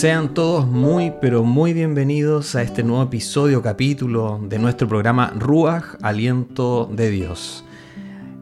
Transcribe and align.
Sean 0.00 0.32
todos 0.32 0.66
muy, 0.66 1.12
pero 1.20 1.44
muy 1.44 1.74
bienvenidos 1.74 2.54
a 2.54 2.62
este 2.62 2.82
nuevo 2.82 3.02
episodio, 3.02 3.60
capítulo 3.60 4.40
de 4.42 4.58
nuestro 4.58 4.88
programa 4.88 5.30
Ruach, 5.36 5.98
Aliento 6.00 6.88
de 6.90 7.10
Dios. 7.10 7.66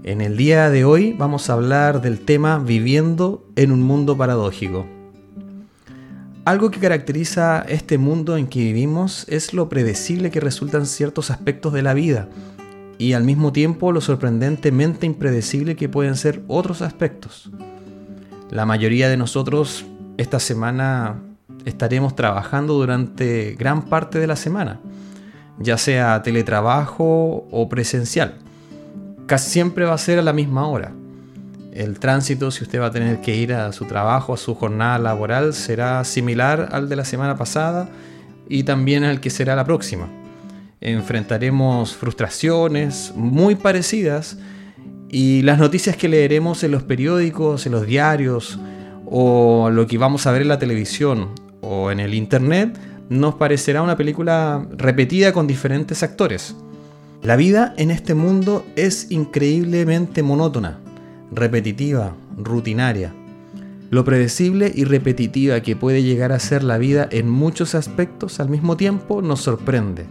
En 0.04 0.20
el 0.20 0.36
día 0.36 0.70
de 0.70 0.84
hoy 0.84 1.16
vamos 1.18 1.50
a 1.50 1.54
hablar 1.54 2.00
del 2.00 2.20
tema 2.20 2.60
Viviendo 2.60 3.44
en 3.56 3.72
un 3.72 3.82
mundo 3.82 4.16
paradójico. 4.16 4.86
Algo 6.44 6.70
que 6.70 6.78
caracteriza 6.78 7.62
este 7.68 7.98
mundo 7.98 8.36
en 8.36 8.46
que 8.46 8.60
vivimos 8.60 9.26
es 9.28 9.52
lo 9.52 9.68
predecible 9.68 10.30
que 10.30 10.38
resultan 10.38 10.86
ciertos 10.86 11.32
aspectos 11.32 11.72
de 11.72 11.82
la 11.82 11.92
vida 11.92 12.28
y 12.98 13.14
al 13.14 13.24
mismo 13.24 13.52
tiempo 13.52 13.90
lo 13.90 14.00
sorprendentemente 14.00 15.06
impredecible 15.06 15.74
que 15.74 15.88
pueden 15.88 16.14
ser 16.14 16.40
otros 16.46 16.82
aspectos. 16.82 17.50
La 18.48 18.64
mayoría 18.64 19.08
de 19.08 19.16
nosotros 19.16 19.86
esta 20.18 20.38
semana 20.38 21.24
estaremos 21.68 22.16
trabajando 22.16 22.74
durante 22.74 23.54
gran 23.58 23.82
parte 23.82 24.18
de 24.18 24.26
la 24.26 24.36
semana, 24.36 24.80
ya 25.58 25.78
sea 25.78 26.22
teletrabajo 26.22 27.46
o 27.50 27.68
presencial. 27.68 28.34
Casi 29.26 29.50
siempre 29.50 29.84
va 29.84 29.94
a 29.94 29.98
ser 29.98 30.18
a 30.18 30.22
la 30.22 30.32
misma 30.32 30.66
hora. 30.66 30.92
El 31.72 31.98
tránsito, 31.98 32.50
si 32.50 32.64
usted 32.64 32.80
va 32.80 32.86
a 32.86 32.90
tener 32.90 33.20
que 33.20 33.36
ir 33.36 33.52
a 33.52 33.72
su 33.72 33.84
trabajo, 33.84 34.34
a 34.34 34.36
su 34.36 34.54
jornada 34.54 34.98
laboral, 34.98 35.52
será 35.54 36.02
similar 36.04 36.70
al 36.72 36.88
de 36.88 36.96
la 36.96 37.04
semana 37.04 37.36
pasada 37.36 37.88
y 38.48 38.64
también 38.64 39.04
al 39.04 39.20
que 39.20 39.30
será 39.30 39.54
la 39.54 39.64
próxima. 39.64 40.08
Enfrentaremos 40.80 41.94
frustraciones 41.94 43.12
muy 43.14 43.54
parecidas 43.54 44.38
y 45.10 45.42
las 45.42 45.58
noticias 45.58 45.96
que 45.96 46.08
leeremos 46.08 46.64
en 46.64 46.70
los 46.70 46.82
periódicos, 46.82 47.66
en 47.66 47.72
los 47.72 47.86
diarios 47.86 48.58
o 49.06 49.70
lo 49.70 49.86
que 49.86 49.98
vamos 49.98 50.26
a 50.26 50.32
ver 50.32 50.42
en 50.42 50.48
la 50.48 50.58
televisión 50.58 51.28
o 51.60 51.90
en 51.90 52.00
el 52.00 52.14
internet 52.14 52.78
nos 53.08 53.34
parecerá 53.34 53.82
una 53.82 53.96
película 53.96 54.66
repetida 54.76 55.32
con 55.32 55.46
diferentes 55.46 56.02
actores. 56.02 56.54
La 57.22 57.36
vida 57.36 57.74
en 57.76 57.90
este 57.90 58.14
mundo 58.14 58.64
es 58.76 59.10
increíblemente 59.10 60.22
monótona, 60.22 60.78
repetitiva, 61.32 62.14
rutinaria. 62.36 63.12
Lo 63.90 64.04
predecible 64.04 64.70
y 64.74 64.84
repetitiva 64.84 65.60
que 65.60 65.74
puede 65.74 66.02
llegar 66.02 66.30
a 66.32 66.38
ser 66.38 66.62
la 66.62 66.78
vida 66.78 67.08
en 67.10 67.28
muchos 67.28 67.74
aspectos 67.74 68.38
al 68.38 68.50
mismo 68.50 68.76
tiempo 68.76 69.22
nos 69.22 69.40
sorprende. 69.40 70.06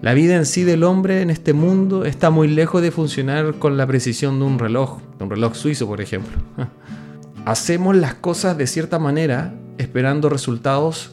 La 0.00 0.14
vida 0.14 0.36
en 0.36 0.46
sí 0.46 0.62
del 0.62 0.84
hombre 0.84 1.20
en 1.20 1.28
este 1.28 1.52
mundo 1.52 2.04
está 2.06 2.30
muy 2.30 2.48
lejos 2.48 2.80
de 2.80 2.90
funcionar 2.90 3.56
con 3.56 3.76
la 3.76 3.86
precisión 3.86 4.38
de 4.38 4.46
un 4.46 4.58
reloj, 4.58 5.00
de 5.18 5.24
un 5.24 5.30
reloj 5.30 5.54
suizo 5.54 5.86
por 5.86 6.00
ejemplo. 6.00 6.40
Hacemos 7.44 7.96
las 7.96 8.14
cosas 8.14 8.56
de 8.56 8.66
cierta 8.66 8.98
manera 8.98 9.52
esperando 9.80 10.28
resultados, 10.28 11.10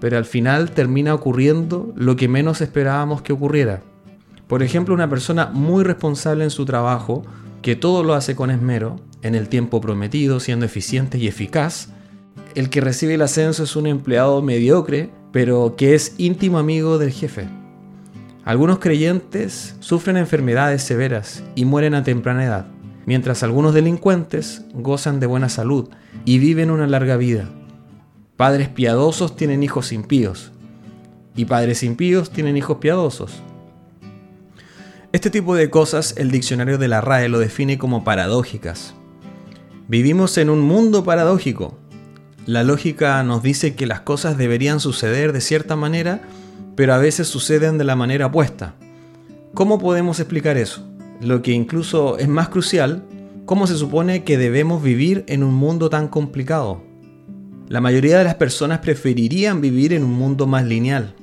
pero 0.00 0.18
al 0.18 0.24
final 0.24 0.70
termina 0.70 1.14
ocurriendo 1.14 1.92
lo 1.96 2.16
que 2.16 2.28
menos 2.28 2.60
esperábamos 2.60 3.22
que 3.22 3.32
ocurriera. 3.32 3.82
Por 4.46 4.62
ejemplo, 4.62 4.94
una 4.94 5.10
persona 5.10 5.46
muy 5.46 5.84
responsable 5.84 6.44
en 6.44 6.50
su 6.50 6.64
trabajo, 6.64 7.24
que 7.62 7.76
todo 7.76 8.02
lo 8.02 8.14
hace 8.14 8.36
con 8.36 8.50
esmero, 8.50 9.00
en 9.22 9.34
el 9.34 9.48
tiempo 9.48 9.80
prometido, 9.80 10.40
siendo 10.40 10.64
eficiente 10.64 11.18
y 11.18 11.26
eficaz, 11.26 11.88
el 12.54 12.70
que 12.70 12.80
recibe 12.80 13.14
el 13.14 13.22
ascenso 13.22 13.64
es 13.64 13.76
un 13.76 13.86
empleado 13.86 14.40
mediocre, 14.42 15.10
pero 15.32 15.74
que 15.76 15.94
es 15.94 16.14
íntimo 16.18 16.58
amigo 16.58 16.98
del 16.98 17.12
jefe. 17.12 17.48
Algunos 18.44 18.78
creyentes 18.78 19.76
sufren 19.80 20.16
enfermedades 20.16 20.82
severas 20.82 21.42
y 21.54 21.66
mueren 21.66 21.94
a 21.94 22.02
temprana 22.02 22.44
edad, 22.44 22.66
mientras 23.04 23.42
algunos 23.42 23.74
delincuentes 23.74 24.64
gozan 24.72 25.20
de 25.20 25.26
buena 25.26 25.50
salud 25.50 25.90
y 26.24 26.38
viven 26.38 26.70
una 26.70 26.86
larga 26.86 27.16
vida. 27.18 27.50
Padres 28.38 28.68
piadosos 28.68 29.34
tienen 29.34 29.64
hijos 29.64 29.90
impíos 29.90 30.52
y 31.34 31.46
padres 31.46 31.82
impíos 31.82 32.30
tienen 32.30 32.56
hijos 32.56 32.78
piadosos. 32.78 33.32
Este 35.10 35.28
tipo 35.28 35.56
de 35.56 35.70
cosas 35.70 36.14
el 36.16 36.30
diccionario 36.30 36.78
de 36.78 36.86
la 36.86 37.00
RAE 37.00 37.28
lo 37.28 37.40
define 37.40 37.78
como 37.78 38.04
paradójicas. 38.04 38.94
Vivimos 39.88 40.38
en 40.38 40.50
un 40.50 40.60
mundo 40.60 41.02
paradójico. 41.02 41.76
La 42.46 42.62
lógica 42.62 43.20
nos 43.24 43.42
dice 43.42 43.74
que 43.74 43.88
las 43.88 44.02
cosas 44.02 44.38
deberían 44.38 44.78
suceder 44.78 45.32
de 45.32 45.40
cierta 45.40 45.74
manera, 45.74 46.20
pero 46.76 46.94
a 46.94 46.98
veces 46.98 47.26
suceden 47.26 47.76
de 47.76 47.82
la 47.82 47.96
manera 47.96 48.26
opuesta. 48.26 48.76
¿Cómo 49.52 49.80
podemos 49.80 50.20
explicar 50.20 50.56
eso? 50.56 50.86
Lo 51.20 51.42
que 51.42 51.50
incluso 51.50 52.18
es 52.18 52.28
más 52.28 52.50
crucial, 52.50 53.02
¿cómo 53.46 53.66
se 53.66 53.74
supone 53.74 54.22
que 54.22 54.38
debemos 54.38 54.80
vivir 54.80 55.24
en 55.26 55.42
un 55.42 55.54
mundo 55.54 55.90
tan 55.90 56.06
complicado? 56.06 56.86
La 57.68 57.82
mayoría 57.82 58.16
de 58.16 58.24
las 58.24 58.36
personas 58.36 58.78
preferirían 58.78 59.60
vivir 59.60 59.92
en 59.92 60.02
un 60.02 60.12
mundo 60.12 60.46
más 60.46 60.64
lineal, 60.64 61.14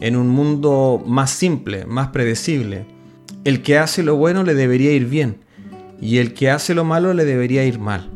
en 0.00 0.16
un 0.16 0.28
mundo 0.28 1.00
más 1.06 1.30
simple, 1.30 1.86
más 1.86 2.08
predecible. 2.08 2.84
El 3.44 3.62
que 3.62 3.78
hace 3.78 4.02
lo 4.02 4.16
bueno 4.16 4.42
le 4.42 4.54
debería 4.54 4.90
ir 4.90 5.06
bien 5.06 5.38
y 6.00 6.18
el 6.18 6.34
que 6.34 6.50
hace 6.50 6.74
lo 6.74 6.82
malo 6.84 7.14
le 7.14 7.24
debería 7.24 7.64
ir 7.64 7.78
mal. 7.78 8.10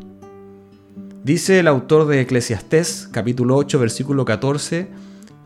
Dice 1.22 1.60
el 1.60 1.68
autor 1.68 2.08
de 2.08 2.20
Eclesiastés, 2.22 3.08
capítulo 3.12 3.54
8, 3.54 3.78
versículo 3.78 4.24
14, 4.24 4.88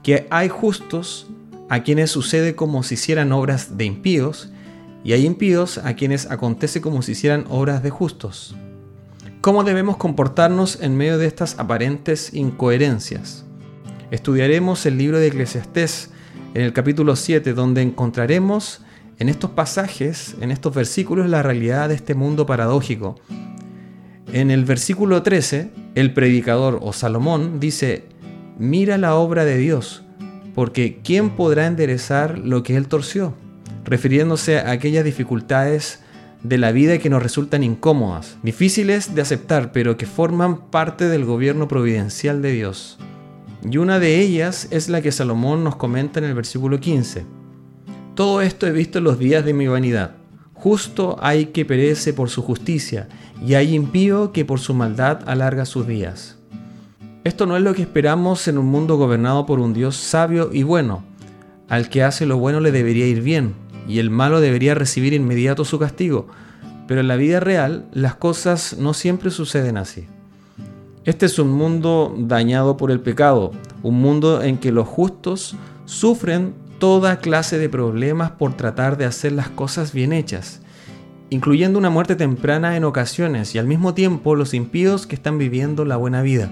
que 0.03 0.27
hay 0.31 0.49
justos 0.49 1.27
a 1.69 1.83
quienes 1.83 2.11
sucede 2.11 2.55
como 2.55 2.83
si 2.83 2.95
hicieran 2.95 3.31
obras 3.31 3.77
de 3.77 3.85
impíos, 3.85 4.51
y 5.05 5.13
hay 5.13 5.27
impíos 5.27 5.77
a 5.77 5.95
quienes 5.95 6.31
acontece 6.31 6.81
como 6.81 7.03
si 7.03 7.13
hicieran 7.13 7.45
obras 7.51 7.83
de 7.83 7.91
justos. 7.91 8.57
¿Cómo 9.47 9.63
debemos 9.63 9.97
comportarnos 9.97 10.81
en 10.83 10.97
medio 10.97 11.19
de 11.19 11.29
estas 11.29 11.57
aparentes 11.61 12.35
incoherencias? 12.35 13.45
Estudiaremos 14.11 14.85
el 14.87 14.99
libro 14.99 15.21
de 15.21 15.29
Eclesiastés 15.29 16.11
en 16.55 16.63
el 16.63 16.73
capítulo 16.73 17.15
7, 17.15 17.55
donde 17.55 17.81
encontraremos 17.81 18.83
en 19.21 19.29
estos 19.29 19.51
pasajes, 19.51 20.35
en 20.41 20.51
estos 20.51 20.75
versículos, 20.75 21.31
la 21.31 21.45
realidad 21.45 21.91
de 21.91 21.95
este 21.95 22.17
mundo 22.17 22.45
paradójico. 22.45 23.21
En 24.33 24.51
el 24.51 24.65
versículo 24.65 25.23
13, 25.23 25.71
el 25.95 26.13
predicador 26.13 26.81
o 26.83 26.93
Salomón 26.93 27.61
dice, 27.61 28.07
mira 28.59 28.99
la 28.99 29.15
obra 29.15 29.45
de 29.45 29.59
Dios, 29.59 30.03
porque 30.57 30.99
¿quién 31.05 31.31
podrá 31.37 31.69
enderezar 31.69 32.37
lo 32.37 32.65
que 32.65 32.77
él 32.77 32.89
torció? 32.89 33.33
Refiriéndose 33.85 34.59
a 34.59 34.73
aquellas 34.73 35.05
dificultades 35.05 36.01
de 36.49 36.59
la 36.59 36.71
vida 36.71 36.99
que 36.99 37.11
nos 37.11 37.23
resultan 37.23 37.65
incómodas, 37.65 38.37
difíciles 38.43 39.15
de 39.15 39.23
aceptar, 39.23 39.73
pero 39.73 39.97
que 39.97 40.07
forman 40.07 40.71
parte 40.71 41.09
del 41.09 41.25
gobierno 41.25 41.67
providencial 41.67 42.41
de 42.43 42.53
Dios. 42.53 42.99
Y 43.69 43.79
una 43.79 43.99
de 43.99 44.21
ellas 44.21 44.69
es 44.71 44.89
la 44.89 45.03
que 45.03 45.11
Salomón 45.11 45.65
nos 45.65 45.77
comenta 45.77 46.21
en 46.21 46.27
el 46.27 46.35
versículo 46.35 46.79
15. 46.79 47.27
Todo 48.15 48.41
esto 48.43 48.67
he 48.67 48.73
visto 48.73 48.99
en 48.99 49.05
los 49.05 49.19
días 49.19 49.45
de 49.45 49.55
mi 49.55 49.67
vanidad. 49.67 50.13
Justo 50.55 51.17
hay 51.21 51.47
que 51.47 51.65
perece 51.65 52.13
por 52.13 52.31
su 52.31 52.43
justicia, 52.43 53.09
y 53.45 53.55
hay 53.55 53.75
impío 53.75 54.33
que 54.33 54.45
por 54.45 54.61
su 54.61 54.73
maldad 54.73 55.29
alarga 55.29 55.67
sus 55.67 55.87
días. 55.87 56.39
Esto 57.25 57.45
no 57.45 57.57
es 57.57 57.63
lo 57.63 57.75
que 57.75 57.83
esperamos 57.83 58.47
en 58.47 58.57
un 58.57 58.67
mundo 58.67 58.97
gobernado 58.97 59.47
por 59.47 59.59
un 59.59 59.75
Dios 59.75 59.97
sabio 59.97 60.51
y 60.53 60.63
bueno. 60.63 61.03
Al 61.69 61.89
que 61.89 62.05
hace 62.05 62.25
lo 62.25 62.39
bueno 62.39 62.61
le 62.61 62.71
debería 62.71 63.07
ir 63.09 63.21
bien, 63.21 63.55
y 63.89 63.99
el 63.99 64.11
malo 64.11 64.41
debería 64.41 64.75
recibir 64.75 65.13
inmediato 65.13 65.65
su 65.65 65.79
castigo, 65.79 66.27
pero 66.87 67.01
en 67.01 67.09
la 67.09 67.17
vida 67.17 67.41
real 67.41 67.87
las 67.93 68.15
cosas 68.15 68.77
no 68.79 68.95
siempre 68.95 69.31
suceden 69.31 69.77
así. 69.77 70.07
Este 71.05 71.27
es 71.27 71.39
un 71.39 71.51
mundo 71.53 72.15
dañado 72.19 72.77
por 72.77 72.91
el 72.91 73.01
pecado, 73.01 73.53
un 73.83 74.01
mundo 74.01 74.43
en 74.43 74.59
que 74.59 74.73
los 74.73 74.89
justos 74.89 75.55
sufren 75.85 76.55
toda 76.79 77.21
clase 77.21 77.59
de 77.59 77.69
problemas 77.69 78.33
por 78.33 78.55
tratar 78.55 78.97
de 78.97 79.05
hacer 79.05 79.33
las 79.33 79.49
cosas 79.49 79.93
bien 79.93 80.13
hechas, 80.13 80.61
incluyendo 81.31 81.79
una 81.79 81.91
muerte 81.91 82.17
temprana 82.17 82.77
en 82.77 82.85
ocasiones 82.85 83.55
y 83.55 83.59
al 83.59 83.67
mismo 83.67 83.95
tiempo 83.95 84.35
los 84.35 84.53
impíos 84.53 85.07
que 85.07 85.15
están 85.15 85.39
viviendo 85.39 85.85
la 85.85 85.97
buena 85.97 86.23
vida. 86.23 86.51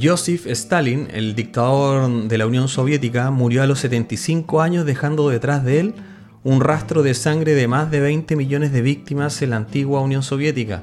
Joseph 0.00 0.46
Stalin, 0.46 1.08
el 1.12 1.34
dictador 1.34 2.28
de 2.28 2.38
la 2.38 2.46
Unión 2.46 2.68
Soviética, 2.68 3.30
murió 3.30 3.62
a 3.62 3.66
los 3.66 3.80
75 3.80 4.60
años 4.60 4.84
dejando 4.84 5.28
detrás 5.30 5.64
de 5.64 5.80
él 5.80 5.94
un 6.44 6.60
rastro 6.60 7.02
de 7.02 7.14
sangre 7.14 7.54
de 7.54 7.68
más 7.68 7.90
de 7.90 8.00
20 8.00 8.36
millones 8.36 8.72
de 8.72 8.82
víctimas 8.82 9.42
en 9.42 9.50
la 9.50 9.56
antigua 9.56 10.00
Unión 10.00 10.22
Soviética. 10.22 10.82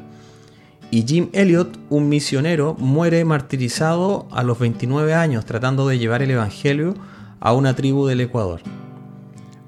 Y 0.91 1.03
Jim 1.03 1.29
Elliot, 1.33 1.79
un 1.89 2.09
misionero, 2.09 2.75
muere 2.77 3.25
martirizado 3.25 4.27
a 4.31 4.43
los 4.43 4.59
29 4.59 5.13
años 5.13 5.45
tratando 5.45 5.87
de 5.87 5.97
llevar 5.97 6.21
el 6.21 6.31
Evangelio 6.31 6.93
a 7.39 7.53
una 7.53 7.75
tribu 7.75 8.05
del 8.05 8.21
Ecuador. 8.21 8.61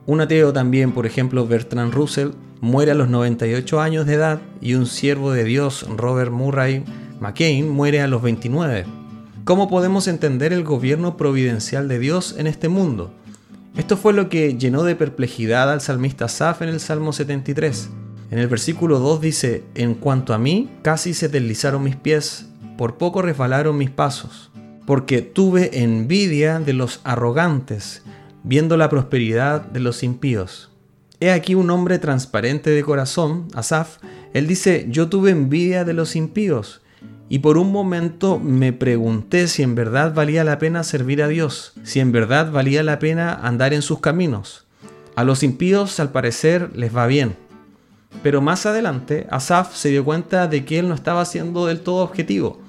Un 0.05 0.21
ateo 0.21 0.53
también, 0.53 0.93
por 0.93 1.05
ejemplo, 1.05 1.47
Bertrand 1.47 1.93
Russell, 1.93 2.31
muere 2.61 2.91
a 2.91 2.95
los 2.95 3.09
98 3.09 3.81
años 3.81 4.05
de 4.05 4.13
edad 4.13 4.41
y 4.61 4.75
un 4.75 4.85
siervo 4.85 5.31
de 5.31 5.43
Dios, 5.43 5.85
Robert 5.95 6.31
Murray 6.31 6.83
McCain, 7.19 7.69
muere 7.69 8.01
a 8.01 8.07
los 8.07 8.21
29. 8.21 8.85
¿Cómo 9.43 9.69
podemos 9.69 10.07
entender 10.07 10.53
el 10.53 10.63
gobierno 10.63 11.17
providencial 11.17 11.87
de 11.87 11.99
Dios 11.99 12.35
en 12.37 12.47
este 12.47 12.69
mundo? 12.69 13.11
Esto 13.77 13.95
fue 13.95 14.11
lo 14.13 14.27
que 14.27 14.57
llenó 14.57 14.83
de 14.83 14.95
perplejidad 14.95 15.71
al 15.71 15.81
salmista 15.81 16.27
Saf 16.27 16.63
en 16.63 16.69
el 16.69 16.79
Salmo 16.79 17.13
73. 17.13 17.89
En 18.31 18.39
el 18.39 18.47
versículo 18.47 18.97
2 18.97 19.21
dice, 19.21 19.63
En 19.75 19.93
cuanto 19.93 20.33
a 20.33 20.39
mí, 20.39 20.71
casi 20.81 21.13
se 21.13 21.29
deslizaron 21.29 21.83
mis 21.83 21.95
pies, 21.95 22.47
por 22.75 22.97
poco 22.97 23.21
resbalaron 23.21 23.77
mis 23.77 23.91
pasos. 23.91 24.51
porque 24.87 25.21
tuve 25.21 25.83
envidia 25.83 26.59
de 26.61 26.71
los 26.71 27.01
arrogantes, 27.03 28.03
viendo 28.43 28.77
la 28.77 28.87
prosperidad 28.87 29.61
de 29.61 29.81
los 29.81 30.01
impíos. 30.01 30.71
He 31.19 31.29
aquí 31.31 31.55
un 31.55 31.69
hombre 31.71 31.99
transparente 31.99 32.69
de 32.69 32.83
corazón, 32.83 33.49
Asaf, 33.53 33.97
él 34.33 34.47
dice, 34.47 34.87
yo 34.89 35.09
tuve 35.09 35.31
envidia 35.31 35.83
de 35.83 35.93
los 35.93 36.15
impíos, 36.15 36.79
y 37.29 37.39
por 37.39 37.57
un 37.57 37.71
momento 37.71 38.39
me 38.39 38.71
pregunté 38.71 39.47
si 39.47 39.63
en 39.63 39.75
verdad 39.75 40.13
valía 40.13 40.43
la 40.43 40.59
pena 40.59 40.83
servir 40.83 41.21
a 41.21 41.27
Dios, 41.27 41.73
si 41.83 41.99
en 41.99 42.11
verdad 42.11 42.51
valía 42.51 42.83
la 42.83 42.99
pena 42.99 43.33
andar 43.33 43.73
en 43.73 43.81
sus 43.81 43.99
caminos. 43.99 44.65
A 45.15 45.23
los 45.23 45.43
impíos 45.43 45.99
al 45.99 46.11
parecer 46.11 46.71
les 46.75 46.95
va 46.95 47.07
bien. 47.07 47.35
Pero 48.23 48.41
más 48.41 48.65
adelante, 48.65 49.27
Asaf 49.29 49.75
se 49.75 49.89
dio 49.89 50.05
cuenta 50.05 50.47
de 50.47 50.63
que 50.63 50.79
él 50.79 50.87
no 50.87 50.95
estaba 50.95 51.25
siendo 51.25 51.65
del 51.65 51.81
todo 51.81 52.03
objetivo. 52.03 52.61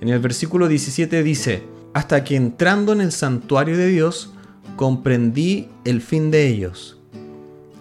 En 0.00 0.08
el 0.08 0.18
versículo 0.20 0.68
17 0.68 1.22
dice, 1.22 1.64
hasta 1.92 2.24
que 2.24 2.36
entrando 2.36 2.92
en 2.92 3.00
el 3.00 3.12
santuario 3.12 3.76
de 3.76 3.88
Dios, 3.88 4.32
comprendí 4.76 5.68
el 5.84 6.00
fin 6.00 6.30
de 6.30 6.46
ellos. 6.46 6.98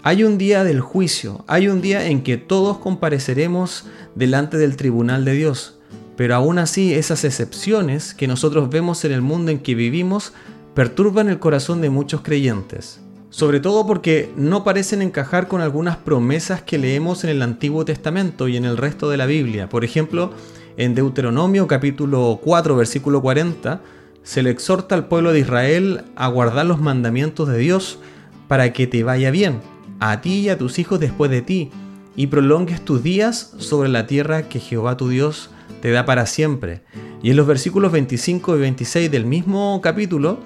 Hay 0.04 0.24
un 0.24 0.38
día 0.38 0.64
del 0.64 0.82
juicio, 0.82 1.44
hay 1.48 1.68
un 1.68 1.82
día 1.82 2.08
en 2.08 2.24
que 2.24 2.38
todos 2.38 2.80
compareceremos 2.80 3.86
delante 4.16 4.58
del 4.58 4.78
tribunal 4.78 5.26
de 5.26 5.34
Dios, 5.34 5.77
pero 6.18 6.36
aún 6.36 6.58
así 6.58 6.94
esas 6.94 7.24
excepciones 7.24 8.14
que 8.16 8.28
nosotros 8.28 8.69
vemos 8.69 9.06
en 9.06 9.12
el 9.14 9.22
mundo 9.22 9.52
en 9.52 9.60
que 9.60 9.75
vivimos 9.75 10.34
perturban 10.74 11.30
el 11.30 11.40
corazón 11.40 11.80
de 11.80 11.92
muchos 11.92 12.22
creyentes. 12.22 13.00
Sobre 13.30 13.60
todo 13.60 13.86
porque 13.86 14.31
no 14.36 14.64
parecen 14.64 15.04
encajar 15.04 15.48
con 15.48 15.62
algunas 15.62 15.98
promesas 15.98 16.64
que 16.64 16.80
leemos 16.80 17.24
en 17.24 17.30
el 17.30 17.42
Antiguo 17.44 17.86
Testamento 17.86 18.48
y 18.48 18.58
en 18.58 18.66
el 18.66 18.78
resto 18.78 19.10
de 19.10 19.18
la 19.18 19.28
Biblia. 19.28 19.69
Por 19.69 19.86
ejemplo, 19.86 20.31
en 20.75 20.96
Deuteronomio 20.96 21.68
capítulo 21.68 22.40
4 22.44 22.75
versículo 22.75 23.22
40 23.22 23.81
se 24.24 24.42
le 24.42 24.50
exhorta 24.50 24.96
al 24.96 25.08
pueblo 25.08 25.34
de 25.34 25.42
Israel 25.42 26.04
a 26.16 26.28
guardar 26.30 26.66
los 26.66 26.81
mandamientos 26.81 27.48
de 27.48 27.60
Dios 27.60 28.00
para 28.48 28.74
que 28.74 28.88
te 28.88 29.04
vaya 29.04 29.30
bien, 29.30 29.62
a 30.00 30.22
ti 30.22 30.40
y 30.40 30.50
a 30.50 30.58
tus 30.58 30.80
hijos 30.80 31.00
después 31.00 31.30
de 31.30 31.42
ti, 31.42 31.69
y 32.16 32.28
prolongues 32.28 32.84
tus 32.84 33.04
días 33.04 33.54
sobre 33.60 33.90
la 33.90 34.08
tierra 34.08 34.50
que 34.50 34.60
Jehová 34.60 34.98
tu 34.98 35.10
Dios 35.10 35.52
te 35.82 35.92
da 35.92 36.06
para 36.06 36.26
siempre. 36.26 36.82
Y 37.22 37.32
en 37.32 37.38
los 37.38 37.48
versículos 37.48 37.92
25 37.92 38.56
y 38.56 38.60
26 38.60 39.12
del 39.12 39.26
mismo 39.26 39.80
capítulo, 39.82 40.40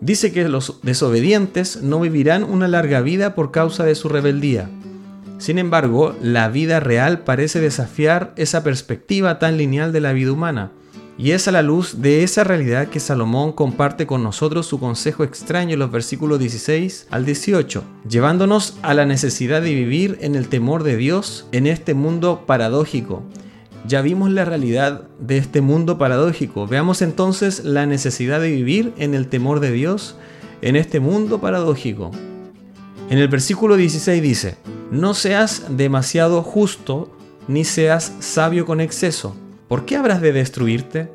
dice 0.00 0.32
que 0.32 0.48
los 0.48 0.80
desobedientes 0.82 1.82
no 1.82 2.00
vivirán 2.00 2.44
una 2.44 2.68
larga 2.68 3.00
vida 3.00 3.34
por 3.34 3.50
causa 3.50 3.84
de 3.84 3.94
su 3.94 4.08
rebeldía. 4.08 4.68
Sin 5.38 5.58
embargo, 5.58 6.14
la 6.20 6.48
vida 6.48 6.80
real 6.80 7.20
parece 7.20 7.60
desafiar 7.60 8.32
esa 8.36 8.64
perspectiva 8.64 9.38
tan 9.38 9.56
lineal 9.56 9.92
de 9.92 10.00
la 10.00 10.12
vida 10.12 10.32
humana. 10.32 10.72
Y 11.16 11.32
es 11.32 11.48
a 11.48 11.52
la 11.52 11.62
luz 11.62 12.00
de 12.00 12.22
esa 12.22 12.44
realidad 12.44 12.88
que 12.88 13.00
Salomón 13.00 13.52
comparte 13.52 14.06
con 14.06 14.22
nosotros 14.22 14.66
su 14.66 14.78
consejo 14.78 15.24
extraño 15.24 15.72
en 15.72 15.80
los 15.80 15.90
versículos 15.90 16.38
16 16.38 17.08
al 17.10 17.24
18, 17.24 17.82
llevándonos 18.08 18.76
a 18.82 18.94
la 18.94 19.04
necesidad 19.04 19.62
de 19.62 19.74
vivir 19.74 20.18
en 20.20 20.36
el 20.36 20.48
temor 20.48 20.84
de 20.84 20.96
Dios 20.96 21.46
en 21.50 21.66
este 21.66 21.94
mundo 21.94 22.44
paradójico 22.46 23.24
ya 23.88 24.02
vimos 24.02 24.30
la 24.30 24.44
realidad 24.44 25.04
de 25.18 25.38
este 25.38 25.62
mundo 25.62 25.96
paradójico. 25.96 26.66
Veamos 26.66 27.00
entonces 27.00 27.64
la 27.64 27.86
necesidad 27.86 28.38
de 28.38 28.50
vivir 28.50 28.92
en 28.98 29.14
el 29.14 29.28
temor 29.28 29.60
de 29.60 29.72
Dios 29.72 30.14
en 30.60 30.76
este 30.76 31.00
mundo 31.00 31.40
paradójico. 31.40 32.10
En 33.08 33.16
el 33.16 33.28
versículo 33.28 33.76
16 33.76 34.22
dice, 34.22 34.56
no 34.90 35.14
seas 35.14 35.64
demasiado 35.70 36.42
justo 36.42 37.16
ni 37.48 37.64
seas 37.64 38.12
sabio 38.20 38.66
con 38.66 38.82
exceso. 38.82 39.34
¿Por 39.68 39.86
qué 39.86 39.96
habrás 39.96 40.20
de 40.20 40.32
destruirte? 40.32 41.10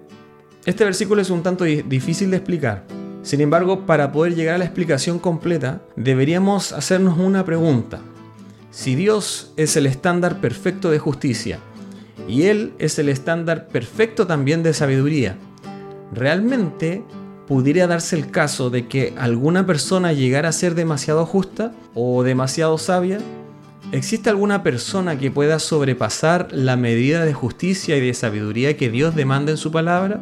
Este 0.66 0.84
versículo 0.84 1.22
es 1.22 1.30
un 1.30 1.44
tanto 1.44 1.66
difícil 1.66 2.32
de 2.32 2.38
explicar. 2.38 2.86
Sin 3.22 3.40
embargo, 3.42 3.86
para 3.86 4.12
poder 4.12 4.34
llegar 4.34 4.56
a 4.56 4.58
la 4.58 4.66
explicación 4.66 5.20
completa, 5.20 5.84
deberíamos 5.96 6.74
hacernos 6.74 7.20
una 7.20 7.46
pregunta. 7.46 8.02
Si 8.72 8.96
Dios 8.96 9.54
es 9.58 9.78
el 9.78 9.86
estándar 9.86 10.42
perfecto 10.42 10.90
de 10.90 10.98
justicia, 10.98 11.60
y 12.28 12.44
Él 12.44 12.74
es 12.80 13.00
el 13.00 13.10
estándar 13.10 13.68
perfecto 13.68 14.28
también 14.28 14.64
de 14.64 14.74
sabiduría. 14.74 15.38
¿Realmente 16.14 17.04
pudiera 17.48 17.88
darse 17.88 18.16
el 18.16 18.32
caso 18.32 18.70
de 18.70 18.88
que 18.88 19.14
alguna 19.18 19.66
persona 19.66 20.14
llegara 20.14 20.50
a 20.50 20.54
ser 20.54 20.76
demasiado 20.76 21.26
justa 21.26 21.74
o 21.94 22.24
demasiado 22.24 22.78
sabia? 22.78 23.20
¿Existe 23.92 24.30
alguna 24.30 24.64
persona 24.64 25.18
que 25.18 25.30
pueda 25.30 25.60
sobrepasar 25.60 26.48
la 26.52 26.78
medida 26.78 27.26
de 27.26 27.34
justicia 27.34 27.98
y 27.98 28.02
de 28.02 28.14
sabiduría 28.14 28.78
que 28.78 28.90
Dios 28.90 29.16
demanda 29.16 29.52
en 29.52 29.58
su 29.58 29.72
palabra? 29.72 30.22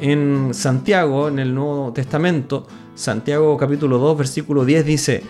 En 0.00 0.54
Santiago, 0.54 1.28
en 1.28 1.38
el 1.38 1.54
Nuevo 1.54 1.92
Testamento, 1.92 2.66
Santiago 2.94 3.56
capítulo 3.56 3.98
2, 3.98 4.16
versículo 4.16 4.64
10 4.64 4.86
dice, 4.86 5.22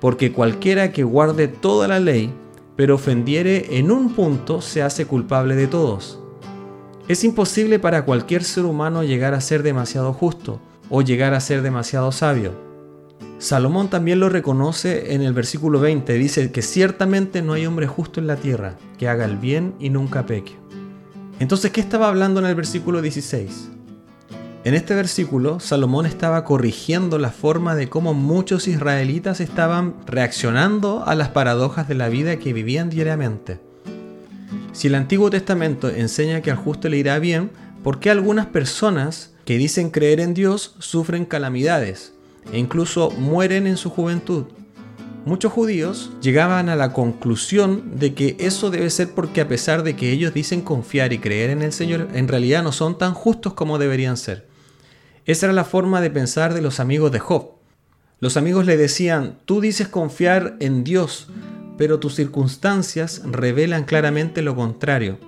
porque 0.00 0.32
cualquiera 0.32 0.92
que 0.92 1.02
guarde 1.02 1.48
toda 1.48 1.88
la 1.88 1.98
ley 1.98 2.32
pero 2.76 2.94
ofendiere 2.94 3.78
en 3.78 3.90
un 3.90 4.14
punto 4.14 4.60
se 4.60 4.82
hace 4.82 5.06
culpable 5.06 5.56
de 5.56 5.66
todos. 5.66 6.20
Es 7.08 7.24
imposible 7.24 7.78
para 7.78 8.04
cualquier 8.04 8.44
ser 8.44 8.64
humano 8.64 9.02
llegar 9.02 9.34
a 9.34 9.40
ser 9.40 9.62
demasiado 9.62 10.12
justo 10.12 10.60
o 10.90 11.02
llegar 11.02 11.34
a 11.34 11.40
ser 11.40 11.62
demasiado 11.62 12.12
sabio. 12.12 12.52
Salomón 13.38 13.88
también 13.88 14.20
lo 14.20 14.28
reconoce 14.28 15.14
en 15.14 15.22
el 15.22 15.32
versículo 15.32 15.78
20, 15.80 16.14
dice 16.14 16.50
que 16.50 16.62
ciertamente 16.62 17.42
no 17.42 17.52
hay 17.52 17.66
hombre 17.66 17.86
justo 17.86 18.18
en 18.20 18.26
la 18.26 18.36
tierra 18.36 18.76
que 18.98 19.08
haga 19.08 19.24
el 19.24 19.36
bien 19.36 19.74
y 19.78 19.90
nunca 19.90 20.26
peque. 20.26 20.56
Entonces, 21.38 21.70
¿qué 21.70 21.80
estaba 21.80 22.08
hablando 22.08 22.40
en 22.40 22.46
el 22.46 22.54
versículo 22.54 23.02
16? 23.02 23.75
En 24.66 24.74
este 24.74 24.96
versículo, 24.96 25.60
Salomón 25.60 26.06
estaba 26.06 26.42
corrigiendo 26.42 27.18
la 27.18 27.30
forma 27.30 27.76
de 27.76 27.88
cómo 27.88 28.14
muchos 28.14 28.66
israelitas 28.66 29.40
estaban 29.40 29.94
reaccionando 30.06 31.04
a 31.06 31.14
las 31.14 31.28
paradojas 31.28 31.86
de 31.86 31.94
la 31.94 32.08
vida 32.08 32.40
que 32.40 32.52
vivían 32.52 32.90
diariamente. 32.90 33.60
Si 34.72 34.88
el 34.88 34.96
Antiguo 34.96 35.30
Testamento 35.30 35.88
enseña 35.88 36.40
que 36.40 36.50
al 36.50 36.56
justo 36.56 36.88
le 36.88 36.96
irá 36.96 37.20
bien, 37.20 37.52
¿por 37.84 38.00
qué 38.00 38.10
algunas 38.10 38.46
personas 38.46 39.34
que 39.44 39.56
dicen 39.56 39.90
creer 39.90 40.18
en 40.18 40.34
Dios 40.34 40.74
sufren 40.80 41.26
calamidades 41.26 42.14
e 42.52 42.58
incluso 42.58 43.12
mueren 43.12 43.68
en 43.68 43.76
su 43.76 43.88
juventud? 43.90 44.46
Muchos 45.26 45.52
judíos 45.52 46.10
llegaban 46.20 46.68
a 46.70 46.74
la 46.74 46.92
conclusión 46.92 48.00
de 48.00 48.14
que 48.14 48.36
eso 48.40 48.72
debe 48.72 48.90
ser 48.90 49.12
porque 49.12 49.42
a 49.42 49.46
pesar 49.46 49.84
de 49.84 49.94
que 49.94 50.10
ellos 50.10 50.34
dicen 50.34 50.60
confiar 50.60 51.12
y 51.12 51.20
creer 51.20 51.50
en 51.50 51.62
el 51.62 51.72
Señor, 51.72 52.08
en 52.14 52.26
realidad 52.26 52.64
no 52.64 52.72
son 52.72 52.98
tan 52.98 53.14
justos 53.14 53.54
como 53.54 53.78
deberían 53.78 54.16
ser. 54.16 54.55
Esa 55.26 55.46
era 55.46 55.52
la 55.52 55.64
forma 55.64 56.00
de 56.00 56.10
pensar 56.10 56.54
de 56.54 56.62
los 56.62 56.78
amigos 56.78 57.10
de 57.10 57.18
Job. 57.18 57.50
Los 58.20 58.36
amigos 58.36 58.64
le 58.64 58.76
decían, 58.76 59.38
tú 59.44 59.60
dices 59.60 59.88
confiar 59.88 60.56
en 60.60 60.84
Dios, 60.84 61.26
pero 61.76 61.98
tus 61.98 62.14
circunstancias 62.14 63.22
revelan 63.24 63.84
claramente 63.84 64.40
lo 64.40 64.54
contrario. 64.54 65.18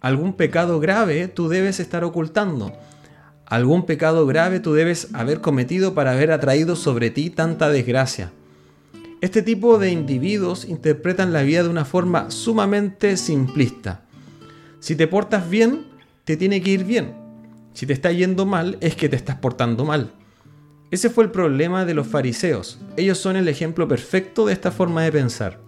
Algún 0.00 0.34
pecado 0.34 0.80
grave 0.80 1.28
tú 1.28 1.48
debes 1.48 1.80
estar 1.80 2.04
ocultando. 2.04 2.74
Algún 3.46 3.86
pecado 3.86 4.26
grave 4.26 4.60
tú 4.60 4.74
debes 4.74 5.08
haber 5.14 5.40
cometido 5.40 5.94
para 5.94 6.12
haber 6.12 6.30
atraído 6.30 6.76
sobre 6.76 7.10
ti 7.10 7.30
tanta 7.30 7.70
desgracia. 7.70 8.32
Este 9.22 9.40
tipo 9.40 9.78
de 9.78 9.90
individuos 9.90 10.66
interpretan 10.66 11.32
la 11.32 11.42
vida 11.42 11.62
de 11.62 11.70
una 11.70 11.86
forma 11.86 12.30
sumamente 12.30 13.16
simplista. 13.16 14.02
Si 14.78 14.94
te 14.94 15.06
portas 15.06 15.48
bien, 15.48 15.86
te 16.24 16.36
tiene 16.36 16.60
que 16.60 16.70
ir 16.70 16.84
bien. 16.84 17.21
Si 17.72 17.86
te 17.86 17.92
está 17.92 18.12
yendo 18.12 18.46
mal, 18.46 18.78
es 18.80 18.96
que 18.96 19.08
te 19.08 19.16
estás 19.16 19.36
portando 19.36 19.84
mal. 19.84 20.12
Ese 20.90 21.08
fue 21.08 21.24
el 21.24 21.30
problema 21.30 21.84
de 21.86 21.94
los 21.94 22.06
fariseos. 22.06 22.78
Ellos 22.96 23.18
son 23.18 23.36
el 23.36 23.48
ejemplo 23.48 23.88
perfecto 23.88 24.44
de 24.44 24.52
esta 24.52 24.70
forma 24.70 25.02
de 25.02 25.12
pensar. 25.12 25.58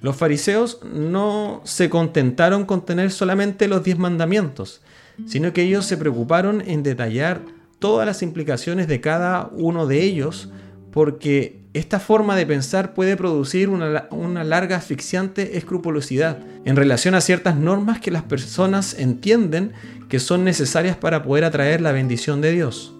Los 0.00 0.16
fariseos 0.16 0.80
no 0.84 1.60
se 1.64 1.88
contentaron 1.88 2.64
con 2.64 2.84
tener 2.84 3.10
solamente 3.10 3.68
los 3.68 3.84
diez 3.84 3.98
mandamientos, 3.98 4.80
sino 5.26 5.52
que 5.52 5.62
ellos 5.62 5.86
se 5.86 5.96
preocuparon 5.96 6.60
en 6.60 6.82
detallar 6.82 7.42
todas 7.78 8.06
las 8.06 8.22
implicaciones 8.22 8.88
de 8.88 9.00
cada 9.00 9.48
uno 9.52 9.86
de 9.86 10.02
ellos, 10.02 10.50
porque 10.92 11.62
esta 11.78 12.00
forma 12.00 12.34
de 12.36 12.44
pensar 12.44 12.92
puede 12.92 13.16
producir 13.16 13.68
una, 13.68 14.44
larga 14.44 14.76
asfixiante 14.76 15.56
escrupulosidad 15.56 16.38
en 16.64 16.76
relación 16.76 17.14
a 17.14 17.20
ciertas 17.20 17.56
normas 17.56 18.00
que 18.00 18.10
las 18.10 18.24
personas 18.24 18.94
entienden 18.98 19.72
que 20.08 20.18
son 20.18 20.44
necesarias 20.44 20.96
para 20.96 21.22
poder 21.22 21.44
atraer 21.44 21.80
la 21.80 21.92
bendición 21.92 22.40
de 22.40 22.52
Dios. 22.52 22.94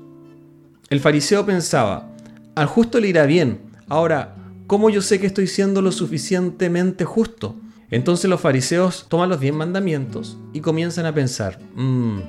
El 0.90 1.00
fariseo 1.00 1.44
pensaba, 1.44 2.08
al 2.54 2.66
justo 2.66 3.00
le 3.00 3.08
irá 3.08 3.26
bien, 3.26 3.61
ahora, 3.88 4.37
¿cómo 4.66 4.90
yo 4.90 5.02
sé 5.02 5.18
que 5.18 5.26
estoy 5.26 5.49
siendo 5.49 5.82
lo 5.82 5.90
suficientemente 5.90 7.04
justo? 7.04 7.56
Entonces 7.90 8.30
los 8.30 8.40
fariseos 8.40 9.06
toman 9.08 9.28
los 9.28 9.40
diez 9.40 9.54
mandamientos 9.54 10.38
y 10.52 10.61
comienzan 10.61 11.06
a 11.06 11.14
pensar, 11.14 11.58
mmm, 11.75 12.20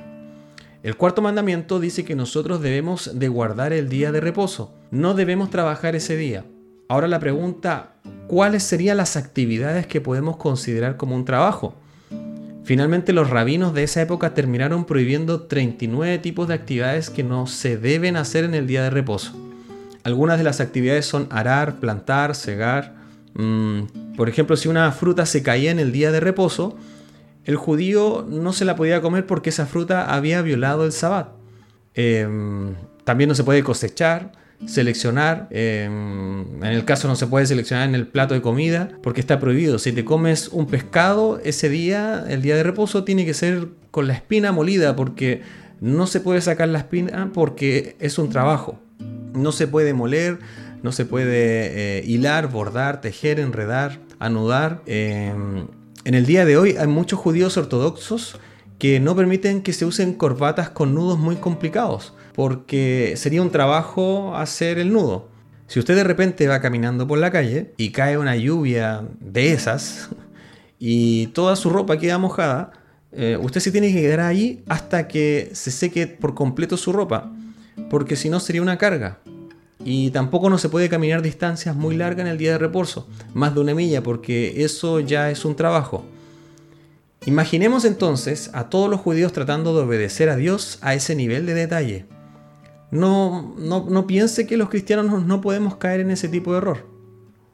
el 0.81 0.95
cuarto 0.95 1.21
mandamiento 1.21 1.79
dice 1.81 2.05
que 2.05 2.15
nosotros 2.15 2.61
debemos 2.61 3.11
de 3.19 3.27
guardar 3.27 3.73
el 3.73 3.89
día 3.89 4.13
de 4.13 4.21
reposo, 4.21 4.73
no 4.91 5.13
debemos 5.13 5.49
trabajar 5.49 5.95
ese 5.95 6.15
día. 6.15 6.45
Ahora 6.87 7.07
la 7.07 7.19
pregunta, 7.19 7.95
¿cuáles 8.27 8.63
serían 8.63 8.97
las 8.97 9.17
actividades 9.17 9.87
que 9.87 9.99
podemos 9.99 10.37
considerar 10.37 10.95
como 10.95 11.15
un 11.15 11.25
trabajo? 11.25 11.75
Finalmente 12.63 13.11
los 13.11 13.29
rabinos 13.29 13.73
de 13.73 13.83
esa 13.83 14.01
época 14.01 14.33
terminaron 14.33 14.85
prohibiendo 14.85 15.41
39 15.41 16.17
tipos 16.19 16.47
de 16.47 16.53
actividades 16.53 17.09
que 17.09 17.23
no 17.23 17.45
se 17.45 17.77
deben 17.77 18.15
hacer 18.15 18.45
en 18.45 18.53
el 18.53 18.65
día 18.65 18.83
de 18.83 18.89
reposo. 18.89 19.33
Algunas 20.03 20.37
de 20.37 20.45
las 20.45 20.61
actividades 20.61 21.05
son 21.05 21.27
arar, 21.29 21.79
plantar, 21.79 22.35
cegar. 22.35 22.95
Mm, 23.33 24.13
por 24.15 24.29
ejemplo, 24.29 24.55
si 24.55 24.69
una 24.69 24.91
fruta 24.93 25.25
se 25.25 25.43
caía 25.43 25.71
en 25.71 25.79
el 25.79 25.91
día 25.91 26.11
de 26.11 26.21
reposo, 26.21 26.77
el 27.49 27.55
judío 27.55 28.27
no 28.29 28.53
se 28.53 28.63
la 28.63 28.75
podía 28.75 29.01
comer 29.01 29.25
porque 29.25 29.49
esa 29.49 29.65
fruta 29.65 30.13
había 30.13 30.43
violado 30.43 30.85
el 30.85 30.91
sabbat. 30.91 31.29
Em, 31.95 32.75
también 33.05 33.27
no 33.27 33.33
se 33.33 33.43
puede 33.43 33.63
cosechar, 33.63 34.33
seleccionar. 34.67 35.47
Em, 35.49 36.63
en 36.63 36.71
el 36.71 36.85
caso 36.85 37.07
no 37.07 37.15
se 37.15 37.25
puede 37.25 37.47
seleccionar 37.47 37.89
en 37.89 37.95
el 37.95 38.05
plato 38.05 38.35
de 38.35 38.43
comida 38.43 38.89
porque 39.01 39.19
está 39.19 39.39
prohibido. 39.39 39.79
Si 39.79 39.91
te 39.91 40.05
comes 40.05 40.49
un 40.49 40.67
pescado 40.67 41.41
ese 41.43 41.69
día, 41.69 42.23
el 42.29 42.43
día 42.43 42.55
de 42.55 42.61
reposo, 42.61 43.03
tiene 43.03 43.25
que 43.25 43.33
ser 43.33 43.69
con 43.89 44.05
la 44.05 44.13
espina 44.13 44.51
molida 44.51 44.95
porque 44.95 45.41
no 45.81 46.05
se 46.05 46.19
puede 46.19 46.41
sacar 46.41 46.67
la 46.67 46.77
espina 46.77 47.31
porque 47.33 47.95
es 47.99 48.19
un 48.19 48.29
trabajo. 48.29 48.79
No 49.33 49.51
se 49.53 49.65
puede 49.65 49.95
moler, 49.95 50.37
no 50.83 50.91
se 50.91 51.03
puede 51.03 51.31
eh, 51.97 52.03
hilar, 52.05 52.51
bordar, 52.51 53.01
tejer, 53.01 53.39
enredar, 53.39 53.97
anudar. 54.19 54.83
Em, 54.85 55.65
en 56.05 56.13
el 56.13 56.25
día 56.25 56.45
de 56.45 56.57
hoy 56.57 56.75
hay 56.77 56.87
muchos 56.87 57.19
judíos 57.19 57.57
ortodoxos 57.57 58.39
que 58.77 58.99
no 58.99 59.15
permiten 59.15 59.61
que 59.61 59.73
se 59.73 59.85
usen 59.85 60.13
corbatas 60.13 60.69
con 60.69 60.95
nudos 60.95 61.19
muy 61.19 61.35
complicados 61.35 62.13
porque 62.33 63.15
sería 63.17 63.41
un 63.41 63.51
trabajo 63.51 64.35
hacer 64.35 64.79
el 64.79 64.93
nudo. 64.93 65.27
Si 65.67 65.77
usted 65.77 65.95
de 65.95 66.05
repente 66.05 66.47
va 66.47 66.61
caminando 66.61 67.05
por 67.05 67.19
la 67.19 67.31
calle 67.31 67.73
y 67.75 67.91
cae 67.91 68.17
una 68.17 68.35
lluvia 68.37 69.03
de 69.19 69.51
esas 69.51 70.09
y 70.79 71.27
toda 71.27 71.57
su 71.57 71.69
ropa 71.69 71.97
queda 71.97 72.17
mojada, 72.17 72.71
eh, 73.11 73.37
usted 73.41 73.59
se 73.59 73.71
tiene 73.71 73.91
que 73.91 74.01
quedar 74.01 74.21
ahí 74.21 74.63
hasta 74.69 75.07
que 75.07 75.49
se 75.53 75.69
seque 75.69 76.07
por 76.07 76.33
completo 76.33 76.77
su 76.77 76.93
ropa, 76.93 77.31
porque 77.89 78.15
si 78.15 78.29
no 78.29 78.39
sería 78.39 78.61
una 78.61 78.77
carga. 78.77 79.19
Y 79.83 80.11
tampoco 80.11 80.49
no 80.49 80.57
se 80.57 80.69
puede 80.69 80.89
caminar 80.89 81.21
distancias 81.21 81.75
muy 81.75 81.95
largas 81.95 82.25
en 82.25 82.31
el 82.31 82.37
día 82.37 82.51
de 82.51 82.57
reposo, 82.57 83.07
más 83.33 83.55
de 83.55 83.61
una 83.61 83.73
milla, 83.73 84.03
porque 84.03 84.63
eso 84.63 84.99
ya 84.99 85.31
es 85.31 85.45
un 85.45 85.55
trabajo. 85.55 86.05
Imaginemos 87.25 87.85
entonces 87.85 88.49
a 88.53 88.69
todos 88.69 88.89
los 88.89 89.01
judíos 89.01 89.33
tratando 89.33 89.75
de 89.75 89.83
obedecer 89.83 90.29
a 90.29 90.35
Dios 90.35 90.79
a 90.81 90.93
ese 90.93 91.15
nivel 91.15 91.45
de 91.45 91.53
detalle. 91.53 92.05
No, 92.91 93.55
no, 93.57 94.07
piense 94.07 94.47
que 94.47 94.57
los 94.57 94.69
cristianos 94.69 95.25
no 95.25 95.41
podemos 95.41 95.75
caer 95.75 95.99
en 95.99 96.11
ese 96.11 96.27
tipo 96.27 96.51
de 96.51 96.57
error. 96.57 96.87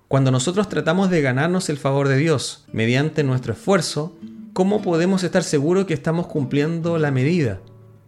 Cuando 0.07 0.31
nosotros 0.31 0.69
tratamos 0.69 1.09
de 1.09 1.21
ganarnos 1.21 1.69
el 1.69 1.77
favor 1.77 2.07
de 2.07 2.17
Dios 2.17 2.65
mediante 2.71 3.23
nuestro 3.23 3.53
esfuerzo, 3.53 4.15
¿cómo 4.53 4.81
podemos 4.81 5.23
estar 5.23 5.43
seguros 5.43 5.85
que 5.85 5.93
estamos 5.93 6.27
cumpliendo 6.27 6.97
la 6.97 7.11
medida? 7.11 7.59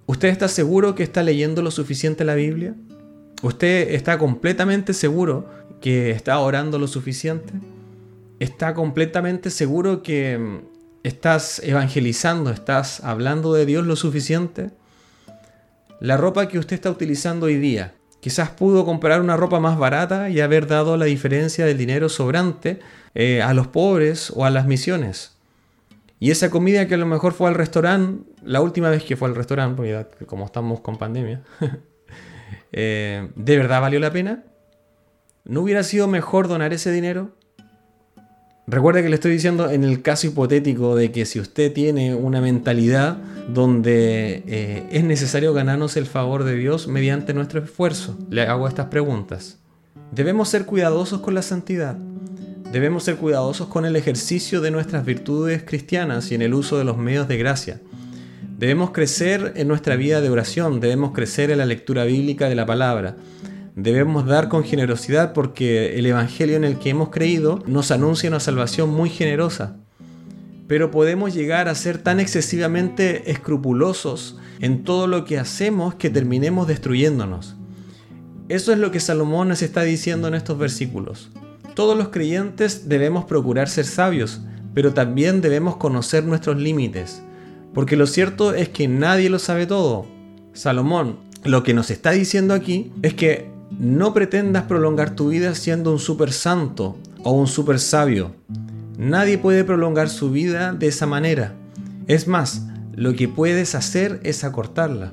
¿Usted 0.06 0.30
está 0.30 0.48
seguro 0.48 0.96
que 0.96 1.04
está 1.04 1.22
leyendo 1.22 1.62
lo 1.62 1.72
suficiente 1.72 2.24
la 2.24 2.36
Biblia? 2.36 2.76
¿Usted 3.42 3.94
está 3.94 4.18
completamente 4.18 4.94
seguro 4.94 5.46
que 5.82 6.12
está 6.12 6.40
orando 6.40 6.80
lo 6.80 6.88
suficiente? 6.88 7.54
¿Está 8.40 8.74
completamente 8.74 9.50
seguro 9.50 10.02
que 10.04 10.38
mm, 10.38 10.60
estás 11.04 11.60
evangelizando, 11.64 12.52
estás 12.52 13.04
hablando 13.04 13.54
de 13.54 13.66
Dios 13.66 13.86
lo 13.86 13.96
suficiente? 13.96 14.72
la 16.00 16.18
ropa 16.18 16.48
que 16.48 16.60
usted 16.60 16.76
está 16.76 16.92
utilizando 16.92 17.48
hoy 17.48 17.58
día. 17.58 17.94
Quizás 18.20 18.50
pudo 18.50 18.86
comprar 18.86 19.22
una 19.22 19.38
ropa 19.38 19.60
más 19.60 19.78
barata 19.78 20.30
y 20.30 20.42
haber 20.42 20.68
dado 20.68 20.98
la 20.98 21.06
diferencia 21.06 21.66
del 21.66 21.78
dinero 21.78 22.10
sobrante 22.10 22.80
eh, 23.16 23.42
a 23.42 23.54
los 23.54 23.68
pobres 23.68 24.32
o 24.36 24.46
a 24.46 24.50
las 24.50 24.66
misiones. 24.66 25.36
Y 26.20 26.32
esa 26.32 26.50
comida 26.50 26.88
que 26.88 26.96
a 26.96 26.98
lo 26.98 27.06
mejor 27.06 27.34
fue 27.34 27.48
al 27.48 27.56
restaurante, 27.56 28.24
la 28.44 28.62
última 28.62 28.90
vez 28.90 29.04
que 29.04 29.16
fue 29.16 29.28
al 29.28 29.36
restaurante, 29.36 29.76
porque 29.76 30.26
como 30.26 30.46
estamos 30.46 30.80
con 30.82 30.98
pandemia, 30.98 31.44
eh, 32.72 33.30
¿de 33.36 33.58
verdad 33.58 33.82
valió 33.82 34.00
la 34.00 34.12
pena? 34.12 34.44
¿No 35.46 35.62
hubiera 35.62 35.84
sido 35.84 36.08
mejor 36.08 36.48
donar 36.48 36.74
ese 36.74 36.92
dinero? 36.92 37.32
Recuerde 38.70 39.02
que 39.02 39.08
le 39.08 39.16
estoy 39.16 39.32
diciendo 39.32 39.72
en 39.72 39.86
el 39.86 40.02
caso 40.02 40.28
hipotético 40.28 40.94
de 40.98 41.10
que 41.14 41.26
si 41.26 41.40
usted 41.40 41.72
tiene 41.72 42.14
una 42.14 42.42
mentalidad 42.42 43.18
donde 43.48 44.44
eh, 44.46 44.86
es 44.92 45.06
necesario 45.06 45.54
ganarnos 45.54 45.96
el 45.96 46.06
favor 46.06 46.44
de 46.44 46.56
Dios 46.56 46.90
mediante 46.90 47.34
nuestro 47.34 47.64
esfuerzo, 47.64 48.18
le 48.30 48.42
hago 48.42 48.68
estas 48.68 48.88
preguntas. 48.88 49.58
Debemos 50.12 50.50
ser 50.50 50.66
cuidadosos 50.66 51.22
con 51.22 51.34
la 51.34 51.44
santidad. 51.44 51.96
Debemos 52.74 53.04
ser 53.04 53.16
cuidadosos 53.16 53.68
con 53.68 53.86
el 53.86 53.96
ejercicio 53.96 54.60
de 54.60 54.72
nuestras 54.72 55.06
virtudes 55.06 55.64
cristianas 55.64 56.30
y 56.32 56.36
en 56.36 56.42
el 56.42 56.54
uso 56.54 56.78
de 56.78 56.84
los 56.84 56.98
medios 56.98 57.30
de 57.30 57.38
gracia. 57.38 57.80
Debemos 58.58 58.92
crecer 58.92 59.54
en 59.56 59.68
nuestra 59.68 59.96
vida 59.96 60.20
de 60.20 60.30
oración, 60.30 60.80
debemos 60.80 61.14
crecer 61.14 61.52
en 61.52 61.60
la 61.60 61.66
lectura 61.66 62.04
bíblica 62.04 62.50
de 62.50 62.56
la 62.56 62.66
palabra 62.66 63.16
Debemos 63.78 64.26
dar 64.26 64.50
con 64.50 64.64
generosidad 64.64 65.34
porque 65.34 66.00
el 66.00 66.08
Evangelio 66.08 66.56
en 66.56 66.64
el 66.64 66.80
que 66.80 66.90
hemos 66.90 67.10
creído 67.10 67.64
nos 67.68 67.92
anuncia 67.92 68.28
una 68.28 68.40
salvación 68.40 68.90
muy 68.90 69.12
generosa. 69.12 69.78
Pero 70.68 70.90
podemos 70.90 71.36
llegar 71.36 71.68
a 71.68 71.76
ser 71.76 72.00
tan 72.00 72.20
excesivamente 72.20 73.30
escrupulosos 73.30 74.40
en 74.62 74.84
todo 74.84 75.06
lo 75.06 75.26
que 75.26 75.38
hacemos 75.38 75.94
que 75.94 76.10
terminemos 76.10 76.68
destruyéndonos. 76.68 77.56
Eso 78.50 78.74
es 78.74 78.80
lo 78.80 78.90
que 78.90 79.00
Salomón 79.00 79.50
nos 79.50 79.62
está 79.62 79.84
diciendo 79.84 80.28
en 80.28 80.34
estos 80.34 80.58
versículos. 80.58 81.30
Todos 81.76 81.96
los 81.96 82.10
creyentes 82.10 82.90
debemos 82.90 83.26
procurar 83.26 83.70
ser 83.70 83.86
sabios, 83.86 84.42
pero 84.74 84.96
también 84.96 85.40
debemos 85.40 85.78
conocer 85.78 86.24
nuestros 86.24 86.58
límites, 86.58 87.22
porque 87.78 87.96
lo 87.96 88.08
cierto 88.08 88.56
es 88.56 88.70
que 88.70 88.88
nadie 88.88 89.30
lo 89.30 89.38
sabe 89.38 89.68
todo. 89.68 90.08
Salomón 90.52 91.18
lo 91.44 91.62
que 91.62 91.76
nos 91.76 91.92
está 91.92 92.10
diciendo 92.10 92.56
aquí 92.56 92.92
es 93.04 93.14
que 93.14 93.52
no 93.78 94.16
pretendas 94.16 94.64
prolongar 94.64 95.16
tu 95.16 95.30
vida 95.30 95.54
siendo 95.54 95.92
un 95.92 96.00
super 96.00 96.34
santo 96.34 96.98
o 97.24 97.34
un 97.34 97.46
super 97.46 97.78
sabio. 97.78 98.32
Nadie 98.98 99.38
puede 99.38 99.64
prolongar 99.64 100.10
su 100.10 100.32
vida 100.32 100.74
de 100.74 100.88
esa 100.88 101.06
manera. 101.06 101.54
Es 102.08 102.28
más, 102.28 102.66
lo 102.96 103.14
que 103.14 103.28
puedes 103.28 103.76
hacer 103.76 104.22
es 104.24 104.44
acortarla. 104.44 105.12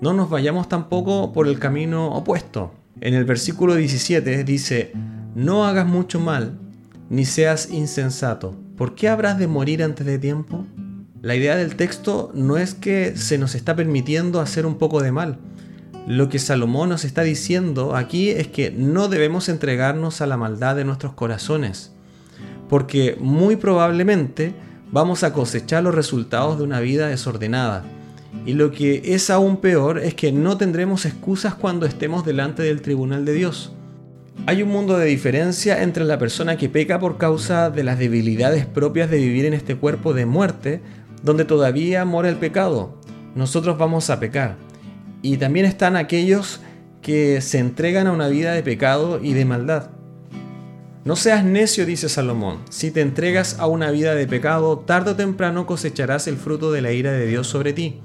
No 0.00 0.12
nos 0.12 0.30
vayamos 0.30 0.68
tampoco 0.68 1.32
por 1.32 1.48
el 1.48 1.58
camino 1.58 2.14
opuesto. 2.14 2.72
En 3.00 3.14
el 3.14 3.24
versículo 3.24 3.74
17 3.74 4.44
dice, 4.44 4.92
no 5.34 5.64
hagas 5.64 5.88
mucho 5.88 6.20
mal, 6.20 6.56
ni 7.10 7.24
seas 7.24 7.68
insensato. 7.72 8.54
¿Por 8.76 8.94
qué 8.94 9.08
habrás 9.08 9.40
de 9.40 9.48
morir 9.48 9.82
antes 9.82 10.06
de 10.06 10.20
tiempo? 10.20 10.64
La 11.22 11.34
idea 11.34 11.56
del 11.56 11.76
texto 11.76 12.30
no 12.34 12.56
es 12.56 12.74
que 12.74 13.16
se 13.16 13.38
nos 13.38 13.54
está 13.54 13.74
permitiendo 13.74 14.40
hacer 14.40 14.66
un 14.66 14.78
poco 14.78 15.02
de 15.02 15.12
mal, 15.12 15.38
lo 16.06 16.28
que 16.28 16.38
Salomón 16.38 16.90
nos 16.90 17.04
está 17.04 17.22
diciendo 17.22 17.96
aquí 17.96 18.30
es 18.30 18.46
que 18.46 18.70
no 18.70 19.08
debemos 19.08 19.48
entregarnos 19.48 20.20
a 20.20 20.26
la 20.26 20.36
maldad 20.36 20.76
de 20.76 20.84
nuestros 20.84 21.14
corazones, 21.14 21.90
porque 22.68 23.16
muy 23.18 23.56
probablemente 23.56 24.54
vamos 24.92 25.24
a 25.24 25.32
cosechar 25.32 25.82
los 25.82 25.96
resultados 25.96 26.58
de 26.58 26.64
una 26.64 26.78
vida 26.78 27.08
desordenada. 27.08 27.84
Y 28.44 28.52
lo 28.52 28.70
que 28.70 29.02
es 29.04 29.30
aún 29.30 29.56
peor 29.56 29.98
es 29.98 30.14
que 30.14 30.30
no 30.30 30.56
tendremos 30.56 31.06
excusas 31.06 31.54
cuando 31.54 31.86
estemos 31.86 32.24
delante 32.24 32.62
del 32.62 32.82
tribunal 32.82 33.24
de 33.24 33.32
Dios. 33.32 33.72
Hay 34.46 34.62
un 34.62 34.68
mundo 34.68 34.96
de 34.98 35.06
diferencia 35.06 35.82
entre 35.82 36.04
la 36.04 36.20
persona 36.20 36.56
que 36.56 36.68
peca 36.68 37.00
por 37.00 37.18
causa 37.18 37.68
de 37.70 37.82
las 37.82 37.98
debilidades 37.98 38.64
propias 38.64 39.10
de 39.10 39.16
vivir 39.16 39.44
en 39.44 39.54
este 39.54 39.74
cuerpo 39.74 40.14
de 40.14 40.26
muerte, 40.26 40.82
donde 41.26 41.44
todavía 41.44 42.04
mora 42.04 42.28
el 42.28 42.36
pecado. 42.36 42.94
Nosotros 43.34 43.76
vamos 43.76 44.10
a 44.10 44.20
pecar 44.20 44.56
y 45.22 45.38
también 45.38 45.66
están 45.66 45.96
aquellos 45.96 46.60
que 47.02 47.40
se 47.40 47.58
entregan 47.58 48.06
a 48.06 48.12
una 48.12 48.28
vida 48.28 48.52
de 48.52 48.62
pecado 48.62 49.18
y 49.20 49.32
de 49.32 49.44
maldad. 49.44 49.90
No 51.04 51.16
seas 51.16 51.44
necio, 51.44 51.84
dice 51.84 52.08
Salomón, 52.08 52.60
si 52.70 52.92
te 52.92 53.00
entregas 53.00 53.58
a 53.58 53.66
una 53.66 53.90
vida 53.90 54.14
de 54.14 54.28
pecado, 54.28 54.78
tarde 54.78 55.10
o 55.10 55.16
temprano 55.16 55.66
cosecharás 55.66 56.28
el 56.28 56.36
fruto 56.36 56.70
de 56.70 56.80
la 56.80 56.92
ira 56.92 57.10
de 57.10 57.26
Dios 57.26 57.48
sobre 57.48 57.72
ti. 57.72 58.00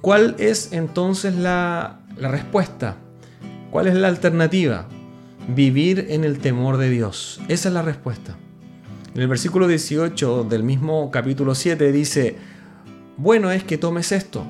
¿Cuál 0.00 0.34
es 0.40 0.72
entonces 0.72 1.36
la, 1.36 2.00
la 2.16 2.26
respuesta? 2.26 2.96
¿Cuál 3.70 3.86
es 3.86 3.94
la 3.94 4.08
alternativa? 4.08 4.88
Vivir 5.46 6.06
en 6.10 6.24
el 6.24 6.40
temor 6.40 6.76
de 6.76 6.90
Dios. 6.90 7.40
Esa 7.46 7.68
es 7.68 7.74
la 7.74 7.82
respuesta. 7.82 8.36
En 9.14 9.20
el 9.20 9.28
versículo 9.28 9.68
18 9.68 10.44
del 10.44 10.62
mismo 10.62 11.10
capítulo 11.10 11.54
7 11.54 11.92
dice, 11.92 12.36
bueno 13.18 13.50
es 13.50 13.62
que 13.62 13.76
tomes 13.76 14.10
esto 14.10 14.46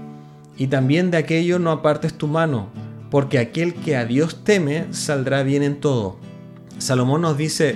y 0.57 0.69
también 0.69 1.11
de 1.11 1.17
aquello 1.17 1.59
no 1.59 1.73
apartes 1.73 2.15
tu 2.15 2.29
mano, 2.29 2.69
porque 3.11 3.41
aquel 3.41 3.75
que 3.75 3.97
a 3.97 4.05
Dios 4.05 4.45
teme 4.45 4.87
saldrá 4.93 5.43
bien 5.43 5.65
en 5.65 5.81
todo. 5.81 6.17
Salomón 6.79 7.23
nos 7.23 7.37
dice, 7.37 7.75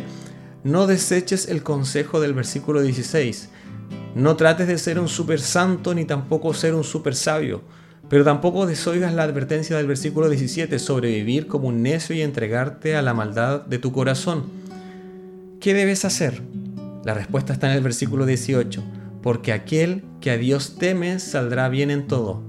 no 0.63 0.87
deseches 0.87 1.49
el 1.49 1.65
consejo 1.65 2.21
del 2.21 2.35
versículo 2.35 2.81
16, 2.83 3.49
no 4.15 4.37
trates 4.37 4.69
de 4.69 4.79
ser 4.79 5.01
un 5.01 5.09
super 5.09 5.41
santo 5.41 5.93
ni 5.93 6.05
tampoco 6.05 6.55
ser 6.55 6.73
un 6.77 6.85
super 6.85 7.17
sabio, 7.17 7.63
pero 8.09 8.23
tampoco 8.23 8.65
desoigas 8.65 9.13
la 9.13 9.25
advertencia 9.25 9.77
del 9.77 9.89
versículo 9.89 10.29
17 10.29 10.79
sobre 10.79 11.11
vivir 11.11 11.49
como 11.49 11.67
un 11.67 11.83
necio 11.83 12.15
y 12.15 12.23
entregarte 12.23 12.95
a 12.95 13.03
la 13.03 13.13
maldad 13.13 13.63
de 13.63 13.81
tu 13.81 13.91
corazón. 13.91 14.45
¿Qué 15.59 15.75
debes 15.75 16.05
hacer? 16.05 16.43
La 17.07 17.15
respuesta 17.15 17.53
está 17.53 17.71
en 17.71 17.77
el 17.77 17.85
versículo 17.85 18.27
18 18.27 18.83
porque 19.23 19.53
aquel 19.53 20.03
que 20.21 20.33
a 20.33 20.37
Dios 20.37 20.75
teme 20.77 21.21
saldrá 21.21 21.69
bien 21.69 21.93
en 21.93 22.09
todo. 22.09 22.43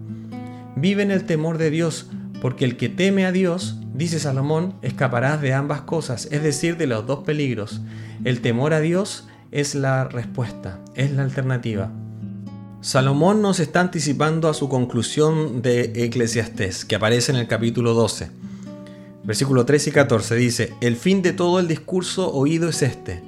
Vive 0.76 1.04
en 1.04 1.12
el 1.12 1.26
temor 1.26 1.60
de 1.60 1.70
Dios, 1.70 2.10
porque 2.42 2.66
el 2.66 2.76
que 2.76 2.90
teme 2.90 3.28
a 3.28 3.32
Dios, 3.32 3.78
dice 3.94 4.20
Salomón, 4.20 4.74
escaparás 4.82 5.44
de 5.44 5.54
ambas 5.54 5.82
cosas, 5.82 6.28
es 6.32 6.42
decir, 6.42 6.76
de 6.76 6.88
los 6.88 7.06
dos 7.06 7.24
peligros. 7.24 7.82
El 8.24 8.42
temor 8.42 8.74
a 8.74 8.80
Dios 8.80 9.28
es 9.52 9.76
la 9.76 10.06
respuesta, 10.06 10.80
es 10.96 11.12
la 11.12 11.22
alternativa. 11.22 11.92
Salomón 12.82 13.44
nos 13.44 13.60
está 13.60 13.82
anticipando 13.82 14.50
a 14.50 14.56
su 14.56 14.70
conclusión 14.70 15.62
de 15.62 16.04
Eclesiastés, 16.04 16.84
que 16.84 16.96
aparece 16.96 17.32
en 17.32 17.38
el 17.38 17.48
capítulo 17.48 17.94
12. 17.94 18.32
Versículo 19.24 19.68
13 19.68 19.92
y 19.92 19.94
14 19.94 20.36
dice, 20.36 20.74
El 20.82 20.96
fin 20.96 21.22
de 21.22 21.34
todo 21.34 21.60
el 21.60 21.68
discurso 21.68 22.34
oído 22.34 22.70
es 22.70 22.82
este, 22.82 23.22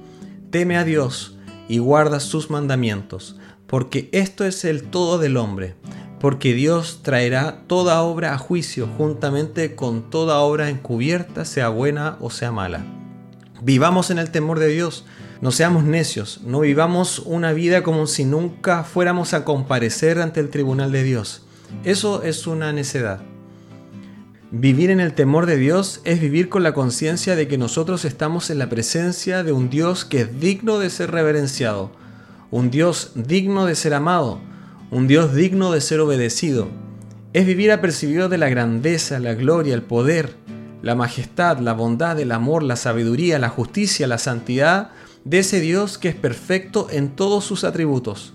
teme 0.50 0.78
a 0.78 0.84
Dios 0.84 1.38
y 1.68 1.78
guarda 1.78 2.20
sus 2.20 2.50
mandamientos, 2.50 3.36
porque 3.68 4.10
esto 4.12 4.46
es 4.46 4.66
el 4.66 4.84
todo 4.84 5.20
del 5.20 5.38
hombre, 5.38 5.76
porque 6.20 6.54
Dios 6.54 7.02
traerá 7.04 7.64
toda 7.68 8.02
obra 8.02 8.34
a 8.34 8.38
juicio 8.38 8.88
juntamente 8.98 9.76
con 9.76 10.10
toda 10.10 10.40
obra 10.40 10.70
encubierta, 10.70 11.46
sea 11.46 11.70
buena 11.70 12.18
o 12.20 12.30
sea 12.30 12.52
mala. 12.52 12.84
Vivamos 13.62 14.10
en 14.10 14.20
el 14.20 14.32
temor 14.32 14.60
de 14.60 14.70
Dios, 14.70 15.06
no 15.42 15.52
seamos 15.52 15.84
necios, 15.84 16.42
no 16.44 16.62
vivamos 16.62 17.20
una 17.20 17.54
vida 17.54 17.84
como 17.84 18.08
si 18.08 18.26
nunca 18.26 18.84
fuéramos 18.84 19.34
a 19.34 19.46
comparecer 19.46 20.20
ante 20.20 20.40
el 20.40 20.50
tribunal 20.50 20.92
de 20.92 21.04
Dios. 21.04 21.44
Eso 21.84 22.24
es 22.24 22.48
una 22.48 22.74
necedad. 22.74 23.22
Vivir 24.52 24.90
en 24.90 25.00
el 25.00 25.14
temor 25.14 25.46
de 25.46 25.58
Dios 25.58 26.02
es 26.06 26.20
vivir 26.20 26.50
con 26.50 26.64
la 26.64 26.74
conciencia 26.74 27.36
de 27.36 27.48
que 27.48 27.60
nosotros 27.60 28.04
estamos 28.04 28.50
en 28.50 28.58
la 28.58 28.68
presencia 28.68 29.44
de 29.44 29.52
un 29.52 29.70
Dios 29.70 30.06
que 30.06 30.22
es 30.22 30.40
digno 30.40 30.80
de 30.80 30.90
ser 30.90 31.12
reverenciado, 31.12 31.92
un 32.50 32.72
Dios 32.72 33.12
digno 33.14 33.68
de 33.68 33.76
ser 33.76 33.94
amado, 33.94 34.40
un 34.90 35.08
Dios 35.08 35.36
digno 35.36 35.72
de 35.72 35.82
ser 35.82 36.00
obedecido. 36.00 36.68
Es 37.32 37.46
vivir 37.46 37.72
apercibido 37.72 38.28
de 38.28 38.40
la 38.40 38.50
grandeza, 38.50 39.20
la 39.20 39.36
gloria, 39.36 39.76
el 39.76 39.84
poder, 39.84 40.36
la 40.82 40.96
majestad, 40.96 41.60
la 41.60 41.74
bondad, 41.74 42.20
el 42.20 42.32
amor, 42.32 42.64
la 42.64 42.76
sabiduría, 42.76 43.38
la 43.38 43.50
justicia, 43.50 44.08
la 44.08 44.18
santidad 44.18 44.90
de 45.26 45.40
ese 45.40 45.60
Dios 45.60 46.00
que 46.00 46.10
es 46.10 46.16
perfecto 46.16 46.88
en 46.90 47.10
todos 47.10 47.46
sus 47.46 47.64
atributos. 47.64 48.34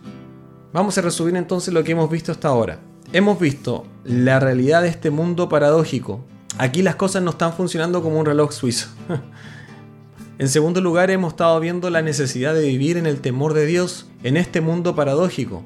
Vamos 0.73 0.97
a 0.97 1.01
resumir 1.01 1.35
entonces 1.35 1.75
lo 1.75 1.83
que 1.83 1.91
hemos 1.91 2.09
visto 2.09 2.31
hasta 2.31 2.47
ahora. 2.47 2.79
Hemos 3.15 3.39
visto 3.39 3.87
la 4.03 4.41
realidad 4.41 4.83
de 4.83 4.89
este 4.89 5.13
mundo 5.13 5.49
paradójico. 5.49 6.25
Aquí 6.59 6.83
las 6.83 6.97
cosas 6.97 7.23
no 7.23 7.31
están 7.31 7.53
funcionando 7.53 8.03
como 8.03 8.19
un 8.19 8.27
reloj 8.27 8.51
suizo. 8.51 8.89
en 10.39 10.49
segundo 10.49 10.81
lugar, 10.81 11.13
hemos 11.13 11.35
estado 11.35 11.61
viendo 11.61 11.91
la 11.91 12.03
necesidad 12.03 12.55
de 12.55 12.67
vivir 12.67 12.97
en 12.97 13.07
el 13.07 13.21
temor 13.21 13.55
de 13.55 13.67
Dios 13.67 14.09
en 14.25 14.37
este 14.37 14.61
mundo 14.61 14.97
paradójico. 14.97 15.63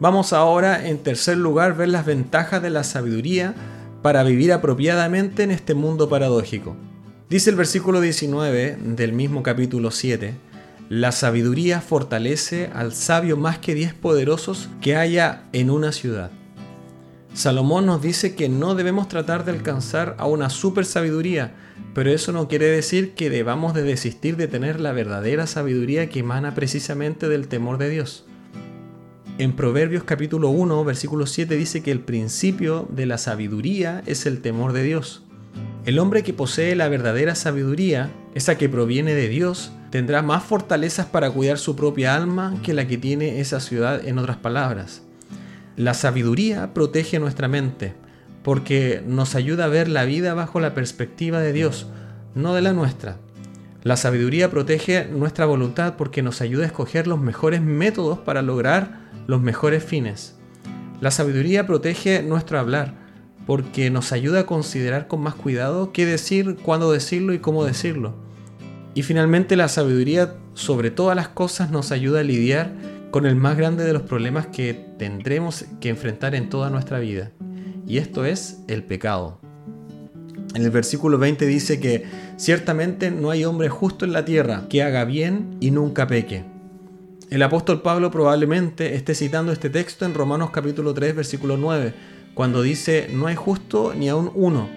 Vamos 0.00 0.32
ahora, 0.32 0.88
en 0.88 0.96
tercer 0.96 1.36
lugar, 1.36 1.76
ver 1.76 1.90
las 1.90 2.06
ventajas 2.06 2.62
de 2.62 2.70
la 2.70 2.82
sabiduría 2.82 3.54
para 4.00 4.22
vivir 4.22 4.50
apropiadamente 4.50 5.42
en 5.42 5.50
este 5.50 5.74
mundo 5.74 6.08
paradójico. 6.08 6.76
Dice 7.28 7.50
el 7.50 7.56
versículo 7.56 8.00
19 8.00 8.78
del 8.80 9.12
mismo 9.12 9.42
capítulo 9.42 9.90
7, 9.90 10.32
la 10.88 11.12
sabiduría 11.12 11.82
fortalece 11.82 12.70
al 12.72 12.94
sabio 12.94 13.36
más 13.36 13.58
que 13.58 13.74
diez 13.74 13.92
poderosos 13.92 14.70
que 14.80 14.96
haya 14.96 15.42
en 15.52 15.68
una 15.68 15.92
ciudad. 15.92 16.30
Salomón 17.32 17.86
nos 17.86 18.02
dice 18.02 18.34
que 18.34 18.48
no 18.48 18.74
debemos 18.74 19.08
tratar 19.08 19.44
de 19.44 19.52
alcanzar 19.52 20.16
a 20.18 20.26
una 20.26 20.50
super 20.50 20.84
sabiduría, 20.84 21.54
pero 21.94 22.10
eso 22.10 22.32
no 22.32 22.48
quiere 22.48 22.66
decir 22.66 23.14
que 23.14 23.30
debamos 23.30 23.72
de 23.72 23.82
desistir 23.82 24.36
de 24.36 24.48
tener 24.48 24.80
la 24.80 24.92
verdadera 24.92 25.46
sabiduría 25.46 26.08
que 26.08 26.20
emana 26.20 26.54
precisamente 26.54 27.28
del 27.28 27.46
temor 27.46 27.78
de 27.78 27.88
Dios. 27.88 28.26
En 29.38 29.54
Proverbios 29.54 30.04
capítulo 30.04 30.50
1, 30.50 30.84
versículo 30.84 31.26
7 31.26 31.56
dice 31.56 31.82
que 31.82 31.92
el 31.92 32.00
principio 32.00 32.86
de 32.90 33.06
la 33.06 33.16
sabiduría 33.16 34.02
es 34.06 34.26
el 34.26 34.42
temor 34.42 34.72
de 34.72 34.82
Dios. 34.82 35.22
El 35.86 35.98
hombre 35.98 36.22
que 36.22 36.34
posee 36.34 36.76
la 36.76 36.88
verdadera 36.88 37.34
sabiduría, 37.34 38.10
esa 38.34 38.58
que 38.58 38.68
proviene 38.68 39.14
de 39.14 39.28
Dios, 39.28 39.72
tendrá 39.90 40.20
más 40.20 40.44
fortalezas 40.44 41.06
para 41.06 41.30
cuidar 41.30 41.58
su 41.58 41.74
propia 41.74 42.16
alma 42.16 42.54
que 42.62 42.74
la 42.74 42.86
que 42.86 42.98
tiene 42.98 43.40
esa 43.40 43.60
ciudad 43.60 44.06
en 44.06 44.18
otras 44.18 44.36
palabras. 44.36 45.02
La 45.80 45.94
sabiduría 45.94 46.74
protege 46.74 47.18
nuestra 47.20 47.48
mente 47.48 47.94
porque 48.42 49.02
nos 49.06 49.34
ayuda 49.34 49.64
a 49.64 49.68
ver 49.68 49.88
la 49.88 50.04
vida 50.04 50.34
bajo 50.34 50.60
la 50.60 50.74
perspectiva 50.74 51.40
de 51.40 51.54
Dios, 51.54 51.86
no 52.34 52.52
de 52.52 52.60
la 52.60 52.74
nuestra. 52.74 53.16
La 53.82 53.96
sabiduría 53.96 54.50
protege 54.50 55.06
nuestra 55.06 55.46
voluntad 55.46 55.94
porque 55.96 56.20
nos 56.20 56.42
ayuda 56.42 56.64
a 56.64 56.66
escoger 56.66 57.06
los 57.06 57.18
mejores 57.18 57.62
métodos 57.62 58.18
para 58.18 58.42
lograr 58.42 59.08
los 59.26 59.40
mejores 59.40 59.82
fines. 59.82 60.36
La 61.00 61.10
sabiduría 61.10 61.66
protege 61.66 62.22
nuestro 62.22 62.58
hablar 62.58 62.92
porque 63.46 63.88
nos 63.88 64.12
ayuda 64.12 64.40
a 64.40 64.46
considerar 64.46 65.08
con 65.08 65.22
más 65.22 65.34
cuidado 65.34 65.92
qué 65.92 66.04
decir, 66.04 66.56
cuándo 66.62 66.92
decirlo 66.92 67.32
y 67.32 67.38
cómo 67.38 67.64
decirlo. 67.64 68.12
Y 68.92 69.02
finalmente 69.02 69.56
la 69.56 69.68
sabiduría 69.68 70.34
sobre 70.52 70.90
todas 70.90 71.16
las 71.16 71.28
cosas 71.28 71.70
nos 71.70 71.90
ayuda 71.90 72.20
a 72.20 72.24
lidiar 72.24 72.74
con 73.10 73.26
el 73.26 73.36
más 73.36 73.56
grande 73.56 73.84
de 73.84 73.92
los 73.92 74.02
problemas 74.02 74.46
que 74.46 74.74
tendremos 74.98 75.64
que 75.80 75.88
enfrentar 75.88 76.34
en 76.34 76.48
toda 76.48 76.70
nuestra 76.70 76.98
vida. 76.98 77.32
Y 77.86 77.98
esto 77.98 78.24
es 78.24 78.62
el 78.68 78.84
pecado. 78.84 79.40
En 80.54 80.62
el 80.62 80.70
versículo 80.70 81.18
20 81.18 81.46
dice 81.46 81.80
que 81.80 82.04
ciertamente 82.36 83.10
no 83.10 83.30
hay 83.30 83.44
hombre 83.44 83.68
justo 83.68 84.04
en 84.04 84.12
la 84.12 84.24
tierra 84.24 84.66
que 84.68 84.82
haga 84.82 85.04
bien 85.04 85.56
y 85.60 85.70
nunca 85.70 86.06
peque. 86.06 86.44
El 87.30 87.42
apóstol 87.42 87.82
Pablo 87.82 88.10
probablemente 88.10 88.96
esté 88.96 89.14
citando 89.14 89.52
este 89.52 89.70
texto 89.70 90.04
en 90.04 90.14
Romanos 90.14 90.50
capítulo 90.50 90.92
3 90.92 91.14
versículo 91.14 91.56
9, 91.56 91.94
cuando 92.34 92.62
dice, 92.62 93.08
no 93.12 93.28
hay 93.28 93.36
justo 93.36 93.94
ni 93.94 94.08
aun 94.08 94.32
uno, 94.34 94.68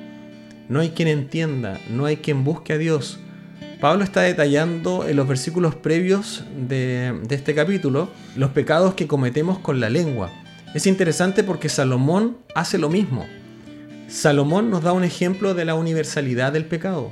no 0.69 0.79
hay 0.79 0.89
quien 0.89 1.07
entienda, 1.07 1.79
no 1.89 2.05
hay 2.05 2.17
quien 2.17 2.43
busque 2.43 2.73
a 2.73 2.77
Dios, 2.77 3.19
Pablo 3.83 4.05
está 4.05 4.21
detallando 4.21 5.05
en 5.09 5.17
los 5.17 5.27
versículos 5.27 5.75
previos 5.75 6.45
de, 6.55 7.19
este 7.29 7.53
capítulo 7.53 8.07
los 8.37 8.51
pecados 8.51 8.93
que 8.93 9.07
cometemos 9.07 9.59
con 9.59 9.81
la 9.81 9.89
lengua. 9.89 10.31
Es 10.73 10.87
interesante 10.87 11.43
porque 11.43 11.67
Salomón 11.67 12.37
hace 12.55 12.77
lo 12.77 12.89
mismo. 12.89 13.27
Salomón 14.07 14.69
nos 14.69 14.83
da 14.83 14.93
un 14.93 15.03
ejemplo 15.03 15.53
de 15.53 15.65
la 15.65 15.75
universalidad 15.75 16.53
del 16.53 16.63
pecado, 16.63 17.11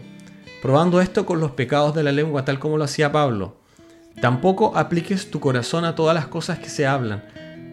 probando 0.61 1.01
esto 1.01 1.25
con 1.25 1.41
los 1.41 1.51
pecados 1.51 1.93
de 1.93 2.03
la 2.03 2.13
lengua 2.13 2.45
tal 2.45 2.57
como 2.57 2.77
lo 2.77 2.85
hacía 2.85 3.11
Pablo. 3.11 3.57
Tampoco 4.21 4.77
apliques 4.77 5.29
tu 5.29 5.41
corazón 5.41 5.83
a 5.83 5.95
todas 5.95 6.15
las 6.15 6.27
cosas 6.27 6.59
que 6.59 6.69
se 6.69 6.87
hablan, 6.87 7.25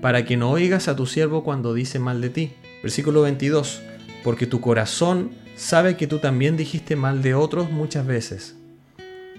para 0.02 0.24
que 0.24 0.36
no 0.36 0.50
oigas 0.50 0.88
a 0.88 0.96
tu 0.96 1.06
siervo 1.06 1.44
cuando 1.44 1.72
dice 1.72 2.00
mal 2.00 2.20
de 2.20 2.30
ti. 2.30 2.52
Versículo 2.82 3.22
22. 3.22 3.80
Porque 4.24 4.48
tu 4.48 4.60
corazón 4.60 5.30
sabe 5.54 5.96
que 5.96 6.08
tú 6.08 6.18
también 6.18 6.56
dijiste 6.56 6.96
mal 6.96 7.22
de 7.22 7.34
otros 7.34 7.70
muchas 7.70 8.04
veces. 8.04 8.57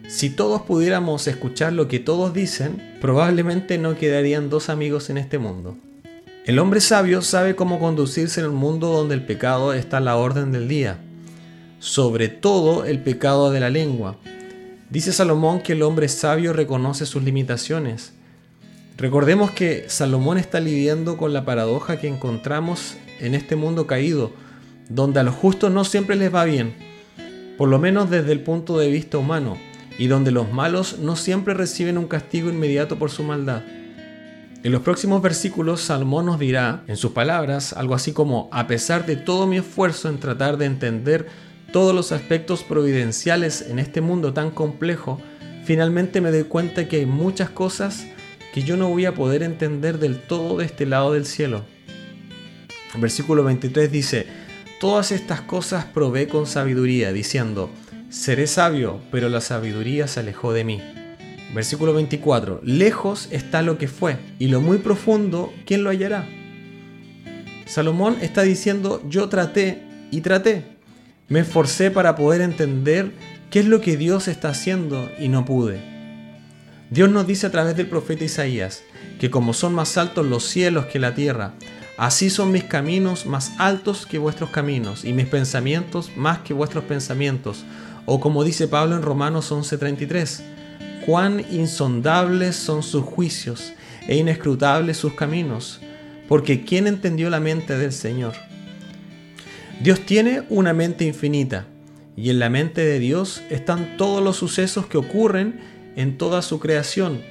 Si 0.07 0.29
todos 0.29 0.63
pudiéramos 0.63 1.27
escuchar 1.27 1.73
lo 1.73 1.87
que 1.87 1.99
todos 1.99 2.33
dicen, 2.33 2.97
probablemente 3.01 3.77
no 3.77 3.95
quedarían 3.95 4.49
dos 4.49 4.69
amigos 4.69 5.09
en 5.09 5.17
este 5.17 5.37
mundo. 5.37 5.77
El 6.45 6.57
hombre 6.57 6.81
sabio 6.81 7.21
sabe 7.21 7.55
cómo 7.55 7.79
conducirse 7.79 8.39
en 8.39 8.47
un 8.47 8.55
mundo 8.55 8.87
donde 8.87 9.13
el 9.13 9.23
pecado 9.23 9.73
está 9.73 9.97
a 9.97 10.01
la 10.01 10.15
orden 10.17 10.51
del 10.51 10.67
día, 10.67 10.97
sobre 11.79 12.27
todo 12.27 12.85
el 12.85 13.03
pecado 13.03 13.51
de 13.51 13.59
la 13.59 13.69
lengua. 13.69 14.17
Dice 14.89 15.13
Salomón 15.13 15.61
que 15.61 15.73
el 15.73 15.83
hombre 15.83 16.07
sabio 16.07 16.53
reconoce 16.53 17.05
sus 17.05 17.21
limitaciones. 17.21 18.13
Recordemos 18.97 19.51
que 19.51 19.85
Salomón 19.87 20.39
está 20.39 20.59
lidiando 20.59 21.17
con 21.17 21.33
la 21.33 21.45
paradoja 21.45 21.99
que 21.99 22.07
encontramos 22.07 22.95
en 23.19 23.35
este 23.35 23.55
mundo 23.55 23.85
caído, 23.85 24.31
donde 24.89 25.19
a 25.19 25.23
los 25.23 25.35
justos 25.35 25.71
no 25.71 25.85
siempre 25.85 26.15
les 26.15 26.33
va 26.33 26.45
bien, 26.45 26.73
por 27.59 27.69
lo 27.69 27.77
menos 27.77 28.09
desde 28.09 28.31
el 28.31 28.41
punto 28.41 28.79
de 28.79 28.89
vista 28.89 29.19
humano 29.19 29.57
y 29.99 30.07
donde 30.07 30.31
los 30.31 30.51
malos 30.51 30.97
no 30.99 31.17
siempre 31.17 31.53
reciben 31.53 31.97
un 31.97 32.07
castigo 32.07 32.49
inmediato 32.49 32.97
por 32.97 33.11
su 33.11 33.21
maldad. 33.21 33.63
En 34.63 34.71
los 34.71 34.81
próximos 34.81 35.21
versículos, 35.21 35.81
Salomón 35.81 36.25
nos 36.25 36.39
dirá, 36.39 36.83
en 36.87 36.95
sus 36.95 37.11
palabras, 37.11 37.73
algo 37.73 37.95
así 37.95 38.13
como, 38.13 38.49
a 38.53 38.65
pesar 38.65 39.05
de 39.05 39.17
todo 39.17 39.45
mi 39.45 39.57
esfuerzo 39.57 40.07
en 40.07 40.19
tratar 40.19 40.57
de 40.57 40.65
entender 40.65 41.27
todos 41.73 41.93
los 41.93 42.13
aspectos 42.13 42.63
providenciales 42.63 43.61
en 43.61 43.77
este 43.77 43.99
mundo 43.99 44.33
tan 44.33 44.51
complejo, 44.51 45.21
finalmente 45.65 46.21
me 46.21 46.31
doy 46.31 46.45
cuenta 46.45 46.87
que 46.87 46.97
hay 46.97 47.05
muchas 47.05 47.49
cosas 47.49 48.07
que 48.53 48.63
yo 48.63 48.77
no 48.77 48.87
voy 48.87 49.05
a 49.05 49.13
poder 49.13 49.43
entender 49.43 49.99
del 49.99 50.17
todo 50.17 50.57
de 50.57 50.65
este 50.65 50.85
lado 50.85 51.11
del 51.11 51.25
cielo. 51.25 51.65
El 52.95 53.01
versículo 53.01 53.43
23 53.43 53.91
dice, 53.91 54.27
Todas 54.79 55.11
estas 55.11 55.41
cosas 55.41 55.83
probé 55.83 56.29
con 56.29 56.47
sabiduría, 56.47 57.11
diciendo, 57.11 57.69
Seré 58.09 58.47
sabio, 58.47 58.99
pero 59.11 59.29
la 59.29 59.39
sabiduría 59.39 60.07
se 60.07 60.21
alejó 60.21 60.51
de 60.51 60.63
mí. 60.63 60.81
Versículo 61.53 61.93
24. 61.93 62.59
Lejos 62.63 63.27
está 63.29 63.61
lo 63.61 63.77
que 63.77 63.87
fue, 63.87 64.17
y 64.39 64.47
lo 64.47 64.61
muy 64.61 64.79
profundo, 64.79 65.53
¿quién 65.67 65.83
lo 65.83 65.91
hallará? 65.91 66.27
Salomón 67.67 68.17
está 68.19 68.41
diciendo, 68.41 69.03
yo 69.07 69.29
traté 69.29 69.83
y 70.09 70.21
traté. 70.21 70.63
Me 71.27 71.41
esforcé 71.41 71.91
para 71.91 72.15
poder 72.15 72.41
entender 72.41 73.11
qué 73.51 73.59
es 73.59 73.67
lo 73.67 73.79
que 73.79 73.95
Dios 73.95 74.27
está 74.27 74.49
haciendo 74.49 75.07
y 75.19 75.29
no 75.29 75.45
pude. 75.45 75.79
Dios 76.89 77.11
nos 77.11 77.27
dice 77.27 77.45
a 77.45 77.51
través 77.51 77.77
del 77.77 77.89
profeta 77.89 78.23
Isaías 78.23 78.81
que 79.19 79.29
como 79.29 79.53
son 79.53 79.75
más 79.75 79.99
altos 79.99 80.25
los 80.25 80.45
cielos 80.45 80.87
que 80.87 80.97
la 80.97 81.13
tierra, 81.13 81.53
así 81.95 82.31
son 82.31 82.51
mis 82.51 82.63
caminos 82.63 83.27
más 83.27 83.51
altos 83.59 84.07
que 84.07 84.17
vuestros 84.17 84.49
caminos 84.49 85.05
y 85.05 85.13
mis 85.13 85.27
pensamientos 85.27 86.09
más 86.17 86.39
que 86.39 86.55
vuestros 86.55 86.85
pensamientos. 86.85 87.63
O 88.05 88.19
como 88.19 88.43
dice 88.43 88.67
Pablo 88.67 88.95
en 88.95 89.01
Romanos 89.01 89.51
11:33, 89.51 90.41
cuán 91.05 91.43
insondables 91.51 92.55
son 92.55 92.83
sus 92.83 93.03
juicios 93.03 93.73
e 94.07 94.15
inescrutables 94.17 94.97
sus 94.97 95.13
caminos, 95.13 95.79
porque 96.27 96.63
¿quién 96.63 96.87
entendió 96.87 97.29
la 97.29 97.39
mente 97.39 97.77
del 97.77 97.91
Señor? 97.91 98.33
Dios 99.81 100.01
tiene 100.05 100.43
una 100.49 100.73
mente 100.73 101.05
infinita, 101.05 101.65
y 102.15 102.29
en 102.29 102.39
la 102.39 102.49
mente 102.49 102.81
de 102.81 102.99
Dios 102.99 103.41
están 103.49 103.97
todos 103.97 104.23
los 104.23 104.35
sucesos 104.35 104.87
que 104.87 104.97
ocurren 104.97 105.61
en 105.95 106.17
toda 106.17 106.41
su 106.41 106.59
creación, 106.59 107.21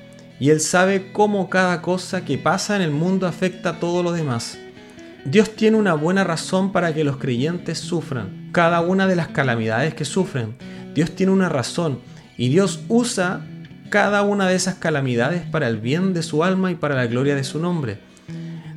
y 0.40 0.50
Él 0.50 0.60
sabe 0.60 1.12
cómo 1.12 1.50
cada 1.50 1.82
cosa 1.82 2.24
que 2.24 2.38
pasa 2.38 2.76
en 2.76 2.82
el 2.82 2.90
mundo 2.90 3.26
afecta 3.26 3.70
a 3.70 3.80
todo 3.80 4.02
lo 4.02 4.12
demás. 4.12 4.58
Dios 5.30 5.54
tiene 5.54 5.76
una 5.76 5.92
buena 5.92 6.24
razón 6.24 6.72
para 6.72 6.94
que 6.94 7.04
los 7.04 7.18
creyentes 7.18 7.78
sufran, 7.78 8.48
cada 8.50 8.80
una 8.80 9.06
de 9.06 9.14
las 9.14 9.28
calamidades 9.28 9.92
que 9.92 10.06
sufren. 10.06 10.56
Dios 10.94 11.10
tiene 11.10 11.32
una 11.32 11.50
razón 11.50 11.98
y 12.38 12.48
Dios 12.48 12.80
usa 12.88 13.44
cada 13.90 14.22
una 14.22 14.48
de 14.48 14.54
esas 14.54 14.76
calamidades 14.76 15.42
para 15.42 15.68
el 15.68 15.76
bien 15.76 16.14
de 16.14 16.22
su 16.22 16.44
alma 16.44 16.70
y 16.70 16.76
para 16.76 16.94
la 16.94 17.06
gloria 17.06 17.34
de 17.34 17.44
su 17.44 17.58
nombre. 17.58 17.98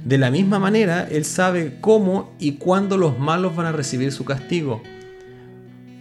De 0.03 0.17
la 0.17 0.29
misma 0.29 0.59
manera, 0.59 1.07
Él 1.09 1.23
sabe 1.23 1.77
cómo 1.79 2.33
y 2.37 2.53
cuándo 2.53 2.97
los 2.97 3.17
malos 3.17 3.55
van 3.55 3.67
a 3.67 3.71
recibir 3.71 4.11
su 4.11 4.25
castigo. 4.25 4.83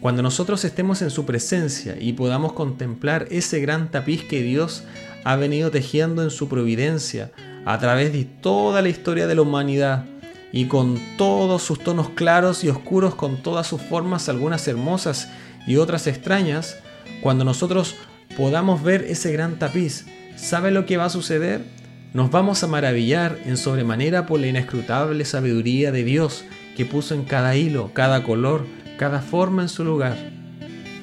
Cuando 0.01 0.21
nosotros 0.21 0.65
estemos 0.65 1.01
en 1.01 1.11
su 1.11 1.27
presencia 1.27 1.97
y 2.01 2.15
podamos 2.15 2.55
contemplar 2.55 3.29
ese 3.31 3.61
gran 3.61 3.93
tapiz 3.93 4.25
que 4.25 4.43
Dios 4.43 4.83
ha 5.23 5.37
venido 5.37 5.71
tejiendo 5.71 6.25
en 6.25 6.31
su 6.31 6.49
providencia 6.49 7.31
a 7.65 7.79
través 7.79 8.13
de 8.13 8.25
toda 8.25 8.83
la 8.83 8.89
historia 8.89 9.29
de 9.29 9.37
la 9.37 9.43
humanidad 9.43 10.07
y 10.53 10.67
con 10.67 10.99
todos 11.17 11.63
sus 11.63 11.79
tonos 11.79 12.11
claros 12.11 12.65
y 12.65 12.69
oscuros, 12.69 13.15
con 13.15 13.43
todas 13.43 13.67
sus 13.67 13.81
formas, 13.81 14.29
algunas 14.29 14.67
hermosas 14.69 15.29
y 15.67 15.77
otras 15.77 16.07
extrañas, 16.07 16.79
cuando 17.23 17.45
nosotros 17.45 17.97
podamos 18.37 18.83
ver 18.83 19.05
ese 19.05 19.33
gran 19.33 19.59
tapiz, 19.59 20.07
¿sabe 20.37 20.71
lo 20.71 20.87
que 20.87 20.97
va 20.97 21.07
a 21.07 21.11
suceder? 21.11 21.65
Nos 22.13 22.31
vamos 22.31 22.65
a 22.65 22.67
maravillar 22.67 23.39
en 23.45 23.57
sobremanera 23.57 24.27
por 24.27 24.41
la 24.41 24.49
inescrutable 24.49 25.25
sabiduría 25.25 25.93
de 25.93 26.03
Dios 26.03 26.45
que 26.77 26.85
puso 26.85 27.15
en 27.15 27.25
cada 27.25 27.55
hilo, 27.55 27.93
cada 27.95 28.25
color, 28.25 28.67
cada 28.99 29.21
forma 29.21 29.63
en 29.63 29.69
su 29.69 29.85
lugar. 29.85 30.17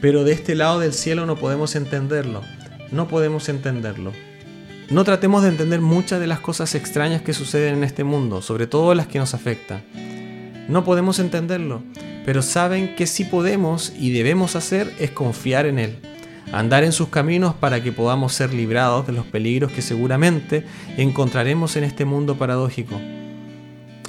Pero 0.02 0.24
de 0.24 0.34
este 0.34 0.56
lado 0.56 0.80
del 0.80 0.94
cielo 0.94 1.26
no 1.26 1.38
podemos 1.38 1.76
entenderlo, 1.76 2.42
no 2.92 3.08
podemos 3.08 3.48
entenderlo. 3.48 4.12
No 4.90 5.04
tratemos 5.04 5.44
de 5.44 5.50
entender 5.50 5.82
muchas 5.82 6.20
de 6.20 6.28
las 6.28 6.40
cosas 6.40 6.74
extrañas 6.76 7.22
que 7.22 7.34
suceden 7.34 7.76
en 7.76 7.84
este 7.84 8.04
mundo, 8.04 8.42
sobre 8.42 8.68
todo 8.68 8.96
las 8.96 9.08
que 9.08 9.20
nos 9.20 9.34
afectan. 9.34 9.84
No 10.70 10.84
podemos 10.84 11.20
entenderlo, 11.20 11.84
pero 12.26 12.42
saben 12.42 12.96
que 12.96 13.08
sí 13.08 13.24
podemos 13.26 13.94
y 13.98 14.12
debemos 14.12 14.56
hacer 14.56 14.94
es 15.00 15.12
confiar 15.12 15.66
en 15.66 15.80
Él 15.80 16.00
andar 16.52 16.84
en 16.84 16.92
sus 16.92 17.10
caminos 17.10 17.56
para 17.56 17.82
que 17.84 17.92
podamos 17.92 18.34
ser 18.34 18.54
librados 18.54 19.08
de 19.08 19.14
los 19.14 19.26
peligros 19.26 19.72
que 19.72 19.82
seguramente 19.82 20.66
encontraremos 20.98 21.76
en 21.76 21.84
este 21.84 22.06
mundo 22.06 22.38
paradójico. 22.38 23.00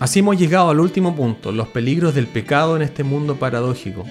Así 0.01 0.21
hemos 0.21 0.39
llegado 0.39 0.71
al 0.71 0.81
último 0.81 1.17
punto, 1.17 1.51
los 1.51 1.69
peligros 1.69 2.15
del 2.15 2.29
pecado 2.29 2.77
en 2.77 2.83
este 2.83 3.03
mundo 3.03 3.37
paradójico. 3.37 4.05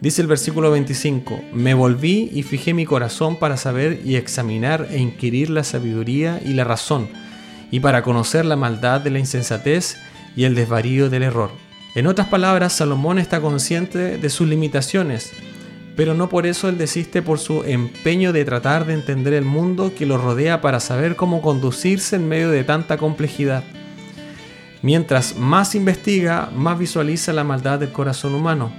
Dice 0.00 0.22
el 0.22 0.28
versículo 0.28 0.70
25, 0.70 1.44
me 1.52 1.74
volví 1.74 2.30
y 2.32 2.42
fijé 2.42 2.72
mi 2.72 2.86
corazón 2.86 3.36
para 3.36 3.58
saber 3.58 4.00
y 4.02 4.16
examinar 4.16 4.88
e 4.90 4.98
inquirir 4.98 5.50
la 5.50 5.62
sabiduría 5.62 6.40
y 6.42 6.54
la 6.54 6.64
razón, 6.64 7.08
y 7.70 7.80
para 7.80 8.02
conocer 8.02 8.46
la 8.46 8.56
maldad 8.56 9.02
de 9.02 9.10
la 9.10 9.18
insensatez 9.18 9.98
y 10.34 10.44
el 10.44 10.54
desvarío 10.54 11.10
del 11.10 11.24
error. 11.24 11.50
En 11.94 12.06
otras 12.06 12.28
palabras, 12.28 12.72
Salomón 12.72 13.18
está 13.18 13.42
consciente 13.42 14.16
de 14.16 14.30
sus 14.30 14.48
limitaciones, 14.48 15.32
pero 15.96 16.14
no 16.14 16.30
por 16.30 16.46
eso 16.46 16.70
él 16.70 16.78
desiste 16.78 17.20
por 17.20 17.38
su 17.38 17.62
empeño 17.64 18.32
de 18.32 18.46
tratar 18.46 18.86
de 18.86 18.94
entender 18.94 19.34
el 19.34 19.44
mundo 19.44 19.92
que 19.94 20.06
lo 20.06 20.16
rodea 20.16 20.62
para 20.62 20.80
saber 20.80 21.14
cómo 21.14 21.42
conducirse 21.42 22.16
en 22.16 22.26
medio 22.26 22.48
de 22.50 22.64
tanta 22.64 22.96
complejidad. 22.96 23.64
Mientras 24.80 25.36
más 25.36 25.74
investiga, 25.74 26.48
más 26.56 26.78
visualiza 26.78 27.34
la 27.34 27.44
maldad 27.44 27.80
del 27.80 27.92
corazón 27.92 28.34
humano. 28.34 28.72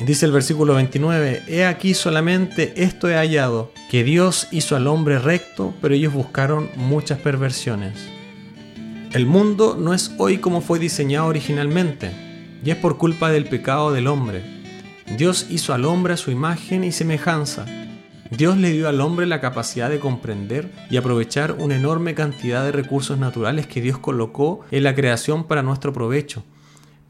Dice 0.00 0.26
el 0.26 0.32
versículo 0.32 0.74
29, 0.74 1.44
He 1.48 1.64
aquí 1.64 1.94
solamente 1.94 2.74
esto 2.82 3.08
he 3.08 3.14
hallado, 3.14 3.72
que 3.90 4.04
Dios 4.04 4.46
hizo 4.50 4.76
al 4.76 4.88
hombre 4.88 5.18
recto, 5.18 5.72
pero 5.80 5.94
ellos 5.94 6.12
buscaron 6.12 6.68
muchas 6.76 7.18
perversiones. 7.18 7.94
El 9.14 9.24
mundo 9.24 9.74
no 9.80 9.94
es 9.94 10.12
hoy 10.18 10.36
como 10.36 10.60
fue 10.60 10.78
diseñado 10.78 11.28
originalmente, 11.28 12.10
y 12.62 12.70
es 12.70 12.76
por 12.76 12.98
culpa 12.98 13.30
del 13.30 13.46
pecado 13.46 13.90
del 13.90 14.06
hombre. 14.06 14.42
Dios 15.16 15.46
hizo 15.48 15.72
al 15.72 15.86
hombre 15.86 16.12
a 16.12 16.18
su 16.18 16.30
imagen 16.30 16.84
y 16.84 16.92
semejanza. 16.92 17.64
Dios 18.30 18.58
le 18.58 18.72
dio 18.72 18.88
al 18.88 19.00
hombre 19.00 19.24
la 19.24 19.40
capacidad 19.40 19.88
de 19.88 20.00
comprender 20.00 20.70
y 20.90 20.98
aprovechar 20.98 21.52
una 21.52 21.76
enorme 21.76 22.14
cantidad 22.14 22.64
de 22.64 22.72
recursos 22.72 23.16
naturales 23.18 23.66
que 23.66 23.80
Dios 23.80 23.98
colocó 23.98 24.60
en 24.70 24.82
la 24.82 24.94
creación 24.94 25.44
para 25.44 25.62
nuestro 25.62 25.94
provecho. 25.94 26.44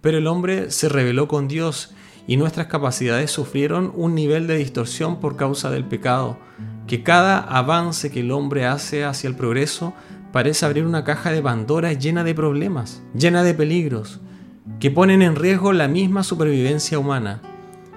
Pero 0.02 0.18
el 0.18 0.28
hombre 0.28 0.70
se 0.70 0.88
rebeló 0.88 1.26
con 1.26 1.48
Dios 1.48 1.94
y 2.26 2.36
nuestras 2.36 2.66
capacidades 2.66 3.30
sufrieron 3.30 3.92
un 3.94 4.14
nivel 4.14 4.46
de 4.46 4.56
distorsión 4.56 5.20
por 5.20 5.36
causa 5.36 5.70
del 5.70 5.84
pecado, 5.84 6.38
que 6.86 7.02
cada 7.02 7.38
avance 7.38 8.10
que 8.10 8.20
el 8.20 8.32
hombre 8.32 8.66
hace 8.66 9.04
hacia 9.04 9.28
el 9.28 9.36
progreso 9.36 9.94
parece 10.32 10.66
abrir 10.66 10.84
una 10.84 11.04
caja 11.04 11.30
de 11.30 11.42
Pandora 11.42 11.92
llena 11.92 12.24
de 12.24 12.34
problemas, 12.34 13.02
llena 13.14 13.42
de 13.42 13.54
peligros, 13.54 14.20
que 14.80 14.90
ponen 14.90 15.22
en 15.22 15.36
riesgo 15.36 15.72
la 15.72 15.88
misma 15.88 16.22
supervivencia 16.22 16.98
humana. 16.98 17.40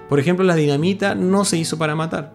Por 0.08 0.18
ejemplo, 0.20 0.44
la 0.44 0.54
dinamita 0.54 1.14
no 1.14 1.44
se 1.44 1.58
hizo 1.58 1.78
para 1.78 1.94
matar. 1.94 2.32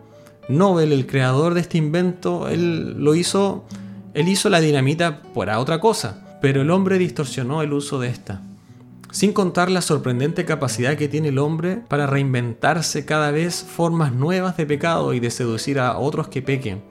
Nobel, 0.47 0.91
el 0.91 1.08
creador 1.08 1.53
de 1.53 1.62
este 1.62 1.77
invento, 1.77 2.49
él 2.49 3.03
lo 3.03 3.15
hizo, 3.15 3.65
él 4.13 4.27
hizo 4.27 4.49
la 4.49 4.60
dinamita 4.60 5.21
para 5.34 5.60
otra 5.60 5.79
cosa, 5.79 6.38
pero 6.41 6.62
el 6.62 6.69
hombre 6.69 6.97
distorsionó 6.97 7.62
el 7.62 7.73
uso 7.73 7.99
de 7.99 8.10
esta. 8.10 8.41
Sin 9.15 9.32
contar 9.32 9.71
la 9.71 9.82
sorprendente 9.82 10.43
capacidad 10.43 10.97
que 10.97 11.08
tiene 11.08 11.30
el 11.30 11.38
hombre 11.38 11.78
para 11.88 12.06
reinventarse 12.06 13.06
cada 13.06 13.32
vez 13.32 13.63
formas 13.63 14.12
nuevas 14.12 14.58
de 14.58 14.65
pecado 14.65 15.13
y 15.13 15.21
de 15.21 15.32
seducir 15.32 15.80
a 15.80 15.97
otros 15.97 16.28
que 16.28 16.41
pequen. 16.41 16.84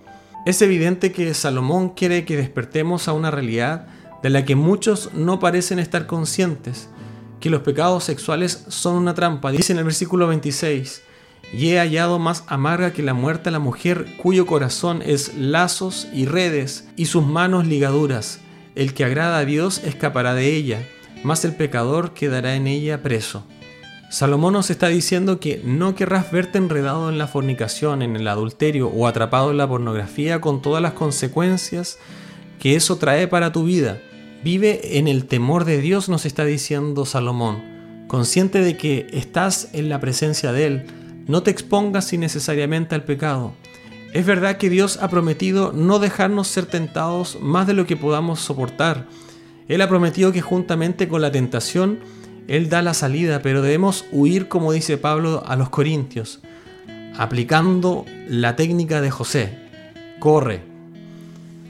Es 0.47 0.63
evidente 0.63 1.13
que 1.13 1.35
Salomón 1.35 1.91
quiere 1.91 2.25
que 2.25 2.39
despertemos 2.39 3.09
a 3.09 3.13
una 3.13 3.31
realidad 3.31 3.89
de 4.23 4.31
la 4.31 4.47
que 4.47 4.57
muchos 4.57 5.13
no 5.13 5.39
parecen 5.39 5.79
estar 5.79 6.07
conscientes, 6.07 6.89
que 7.41 7.51
los 7.51 7.61
pecados 7.61 8.05
sexuales 8.05 8.65
son 8.69 8.97
una 8.97 9.13
trampa. 9.13 9.53
Dice 9.53 9.75
en 9.75 9.81
el 9.81 9.85
versículo 9.85 10.27
26, 10.27 11.03
y 11.53 11.73
he 11.73 11.79
hallado 11.79 12.19
más 12.19 12.45
amarga 12.47 12.95
que 12.95 13.03
la 13.03 13.13
muerte 13.13 13.51
a 13.51 13.53
la 13.53 13.59
mujer 13.59 14.07
cuyo 14.17 14.47
corazón 14.47 15.03
es 15.05 15.37
lazos 15.37 16.09
y 16.11 16.25
redes 16.25 16.89
y 16.97 17.05
sus 17.05 17.23
manos 17.23 17.67
ligaduras. 17.67 18.41
El 18.77 18.95
que 18.95 19.05
agrada 19.05 19.37
a 19.37 19.45
Dios 19.45 19.83
escapará 19.85 20.33
de 20.33 20.57
ella, 20.57 20.89
mas 21.25 21.45
el 21.45 21.57
pecador 21.57 22.15
quedará 22.15 22.55
en 22.55 22.69
ella 22.69 23.03
preso. 23.03 23.45
Salomón 24.11 24.53
nos 24.53 24.71
está 24.71 24.87
diciendo 24.87 25.41
que 25.41 25.61
no 25.65 25.97
querrás 25.97 26.31
verte 26.31 26.59
enredado 26.59 27.09
en 27.09 27.19
la 27.19 27.27
fornicación, 27.27 28.03
en 28.03 28.15
el 28.15 28.29
adulterio 28.29 28.87
o 28.89 29.09
atrapado 29.09 29.51
en 29.51 29.57
la 29.57 29.69
pornografía 29.69 30.41
con 30.41 30.63
todas 30.63 30.81
las 30.81 30.93
consecuencias 30.93 31.99
que 32.61 32.77
eso 32.77 32.97
trae 32.97 33.27
para 33.27 33.51
tu 33.51 33.65
vida. 33.65 34.01
Vive 34.45 34.99
en 34.99 35.09
el 35.09 35.25
temor 35.25 35.65
de 35.65 35.81
Dios, 35.81 36.09
nos 36.09 36.27
está 36.27 36.45
diciendo 36.45 37.07
Salomón. 37.07 38.07
Consciente 38.07 38.61
de 38.61 38.77
que 38.77 39.09
estás 39.11 39.71
en 39.73 39.89
la 39.89 39.99
presencia 39.99 40.53
de 40.53 40.67
Él, 40.67 40.87
no 41.27 41.43
te 41.43 41.51
expongas 41.51 42.13
innecesariamente 42.13 42.95
al 42.95 43.05
pecado. 43.05 43.55
Es 44.13 44.25
verdad 44.27 44.59
que 44.59 44.71
Dios 44.71 44.99
ha 45.03 45.09
prometido 45.09 45.73
no 45.73 45.99
dejarnos 45.99 46.47
ser 46.47 46.67
tentados 46.67 47.39
más 47.41 47.67
de 47.67 47.73
lo 47.73 47.87
que 47.87 47.97
podamos 47.97 48.39
soportar. 48.39 49.09
Él 49.69 49.81
ha 49.81 49.89
prometido 49.89 50.33
que 50.33 50.43
juntamente 50.43 51.09
con 51.09 51.23
la 51.23 51.33
tentación, 51.33 51.99
Él 52.49 52.69
da 52.69 52.83
la 52.83 52.95
salida, 52.95 53.41
pero 53.41 53.63
debemos 53.63 54.05
huir, 54.13 54.49
como 54.49 54.73
dice 54.73 54.99
Pablo 54.99 55.43
a 55.47 55.57
los 55.57 55.71
Corintios, 55.71 56.41
aplicando 57.17 58.05
la 58.29 58.57
técnica 58.57 59.01
de 59.01 59.11
José. 59.11 59.59
Corre. 60.19 60.63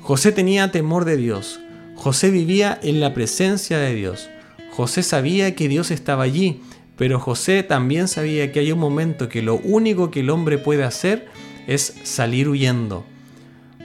José 0.00 0.32
tenía 0.32 0.70
temor 0.70 1.04
de 1.04 1.16
Dios. 1.16 1.60
José 1.94 2.30
vivía 2.30 2.78
en 2.82 3.00
la 3.00 3.14
presencia 3.14 3.78
de 3.78 3.94
Dios. 3.94 4.28
José 4.72 5.02
sabía 5.02 5.54
que 5.54 5.68
Dios 5.68 5.90
estaba 5.92 6.24
allí, 6.24 6.60
pero 6.96 7.20
José 7.20 7.62
también 7.62 8.08
sabía 8.08 8.50
que 8.50 8.60
hay 8.60 8.72
un 8.72 8.80
momento 8.80 9.28
que 9.28 9.42
lo 9.42 9.56
único 9.56 10.10
que 10.10 10.20
el 10.20 10.30
hombre 10.30 10.58
puede 10.58 10.84
hacer 10.84 11.26
es 11.66 11.94
salir 12.02 12.48
huyendo. 12.48 13.04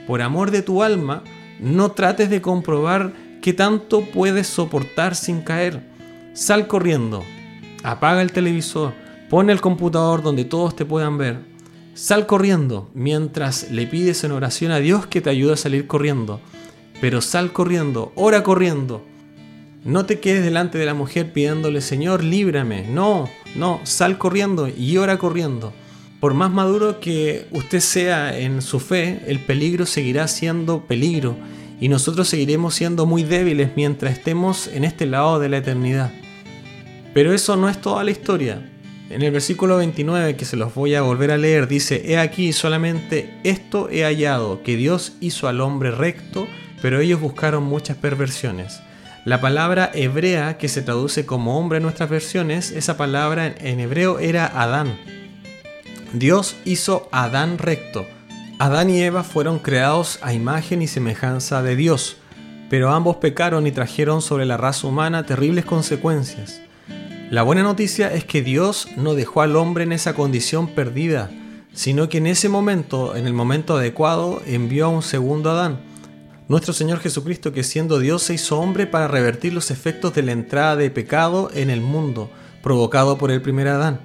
Por 0.06 0.20
amor 0.22 0.50
de 0.50 0.62
tu 0.62 0.82
alma, 0.82 1.22
no 1.60 1.92
trates 1.92 2.28
de 2.30 2.40
comprobar 2.40 3.12
qué 3.40 3.52
tanto 3.52 4.02
puedes 4.02 4.46
soportar 4.46 5.14
sin 5.14 5.40
caer. 5.40 5.82
Sal 6.34 6.66
corriendo, 6.66 7.24
apaga 7.82 8.22
el 8.22 8.32
televisor, 8.32 8.92
pone 9.28 9.52
el 9.52 9.60
computador 9.60 10.22
donde 10.22 10.44
todos 10.44 10.76
te 10.76 10.84
puedan 10.84 11.18
ver. 11.18 11.38
Sal 11.94 12.26
corriendo 12.26 12.90
mientras 12.94 13.70
le 13.70 13.86
pides 13.86 14.24
en 14.24 14.32
oración 14.32 14.72
a 14.72 14.78
Dios 14.78 15.06
que 15.06 15.20
te 15.20 15.30
ayude 15.30 15.54
a 15.54 15.56
salir 15.56 15.86
corriendo. 15.86 16.40
Pero 17.00 17.20
sal 17.20 17.52
corriendo, 17.52 18.12
ora 18.14 18.42
corriendo. 18.42 19.04
No 19.84 20.04
te 20.04 20.20
quedes 20.20 20.44
delante 20.44 20.78
de 20.78 20.84
la 20.84 20.94
mujer 20.94 21.32
pidiéndole, 21.32 21.80
Señor, 21.80 22.22
líbrame. 22.22 22.86
No, 22.86 23.28
no, 23.56 23.80
sal 23.84 24.18
corriendo 24.18 24.68
y 24.68 24.98
ora 24.98 25.18
corriendo. 25.18 25.72
Por 26.20 26.34
más 26.34 26.50
maduro 26.50 27.00
que 27.00 27.46
usted 27.50 27.80
sea 27.80 28.38
en 28.38 28.60
su 28.60 28.78
fe, 28.78 29.22
el 29.26 29.40
peligro 29.40 29.86
seguirá 29.86 30.28
siendo 30.28 30.86
peligro 30.86 31.36
y 31.80 31.88
nosotros 31.88 32.28
seguiremos 32.28 32.74
siendo 32.74 33.06
muy 33.06 33.24
débiles 33.24 33.70
mientras 33.74 34.12
estemos 34.12 34.68
en 34.68 34.84
este 34.84 35.06
lado 35.06 35.38
de 35.38 35.48
la 35.48 35.56
eternidad. 35.56 36.12
Pero 37.14 37.32
eso 37.32 37.56
no 37.56 37.68
es 37.68 37.80
toda 37.80 38.04
la 38.04 38.10
historia. 38.10 38.70
En 39.08 39.22
el 39.22 39.32
versículo 39.32 39.78
29, 39.78 40.36
que 40.36 40.44
se 40.44 40.56
los 40.56 40.72
voy 40.74 40.94
a 40.94 41.02
volver 41.02 41.32
a 41.32 41.36
leer, 41.36 41.66
dice, 41.66 42.02
He 42.06 42.18
aquí 42.18 42.52
solamente 42.52 43.34
esto 43.42 43.88
he 43.90 44.04
hallado, 44.04 44.62
que 44.62 44.76
Dios 44.76 45.14
hizo 45.20 45.48
al 45.48 45.60
hombre 45.60 45.90
recto, 45.90 46.46
pero 46.80 47.00
ellos 47.00 47.20
buscaron 47.20 47.64
muchas 47.64 47.96
perversiones. 47.96 48.80
La 49.24 49.40
palabra 49.40 49.90
hebrea 49.92 50.58
que 50.58 50.68
se 50.68 50.82
traduce 50.82 51.26
como 51.26 51.58
hombre 51.58 51.78
en 51.78 51.82
nuestras 51.82 52.08
versiones, 52.08 52.70
esa 52.70 52.96
palabra 52.96 53.48
en 53.48 53.80
hebreo 53.80 54.18
era 54.18 54.46
Adán. 54.46 54.96
Dios 56.12 56.56
hizo 56.64 57.08
Adán 57.10 57.58
recto. 57.58 58.06
Adán 58.60 58.90
y 58.90 59.00
Eva 59.00 59.24
fueron 59.24 59.58
creados 59.58 60.18
a 60.20 60.34
imagen 60.34 60.82
y 60.82 60.86
semejanza 60.86 61.62
de 61.62 61.76
Dios, 61.76 62.18
pero 62.68 62.90
ambos 62.90 63.16
pecaron 63.16 63.66
y 63.66 63.72
trajeron 63.72 64.20
sobre 64.20 64.44
la 64.44 64.58
raza 64.58 64.86
humana 64.86 65.24
terribles 65.24 65.64
consecuencias. 65.64 66.60
La 67.30 67.42
buena 67.42 67.62
noticia 67.62 68.12
es 68.12 68.26
que 68.26 68.42
Dios 68.42 68.86
no 68.98 69.14
dejó 69.14 69.40
al 69.40 69.56
hombre 69.56 69.84
en 69.84 69.92
esa 69.92 70.12
condición 70.12 70.66
perdida, 70.66 71.30
sino 71.72 72.10
que 72.10 72.18
en 72.18 72.26
ese 72.26 72.50
momento, 72.50 73.16
en 73.16 73.26
el 73.26 73.32
momento 73.32 73.78
adecuado, 73.78 74.42
envió 74.44 74.84
a 74.84 74.90
un 74.90 75.02
segundo 75.02 75.50
Adán. 75.52 75.80
Nuestro 76.46 76.74
Señor 76.74 76.98
Jesucristo, 77.00 77.54
que 77.54 77.62
siendo 77.62 77.98
Dios 77.98 78.24
se 78.24 78.34
hizo 78.34 78.60
hombre 78.60 78.86
para 78.86 79.08
revertir 79.08 79.54
los 79.54 79.70
efectos 79.70 80.12
de 80.12 80.22
la 80.22 80.32
entrada 80.32 80.76
de 80.76 80.90
pecado 80.90 81.50
en 81.54 81.70
el 81.70 81.80
mundo, 81.80 82.30
provocado 82.62 83.16
por 83.16 83.30
el 83.30 83.40
primer 83.40 83.68
Adán. 83.68 84.00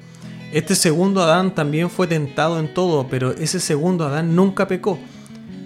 Este 0.51 0.75
segundo 0.75 1.21
Adán 1.21 1.53
también 1.53 1.89
fue 1.89 2.07
tentado 2.07 2.59
en 2.59 2.73
todo, 2.73 3.07
pero 3.09 3.31
ese 3.31 3.59
segundo 3.59 4.05
Adán 4.05 4.35
nunca 4.35 4.67
pecó. 4.67 4.99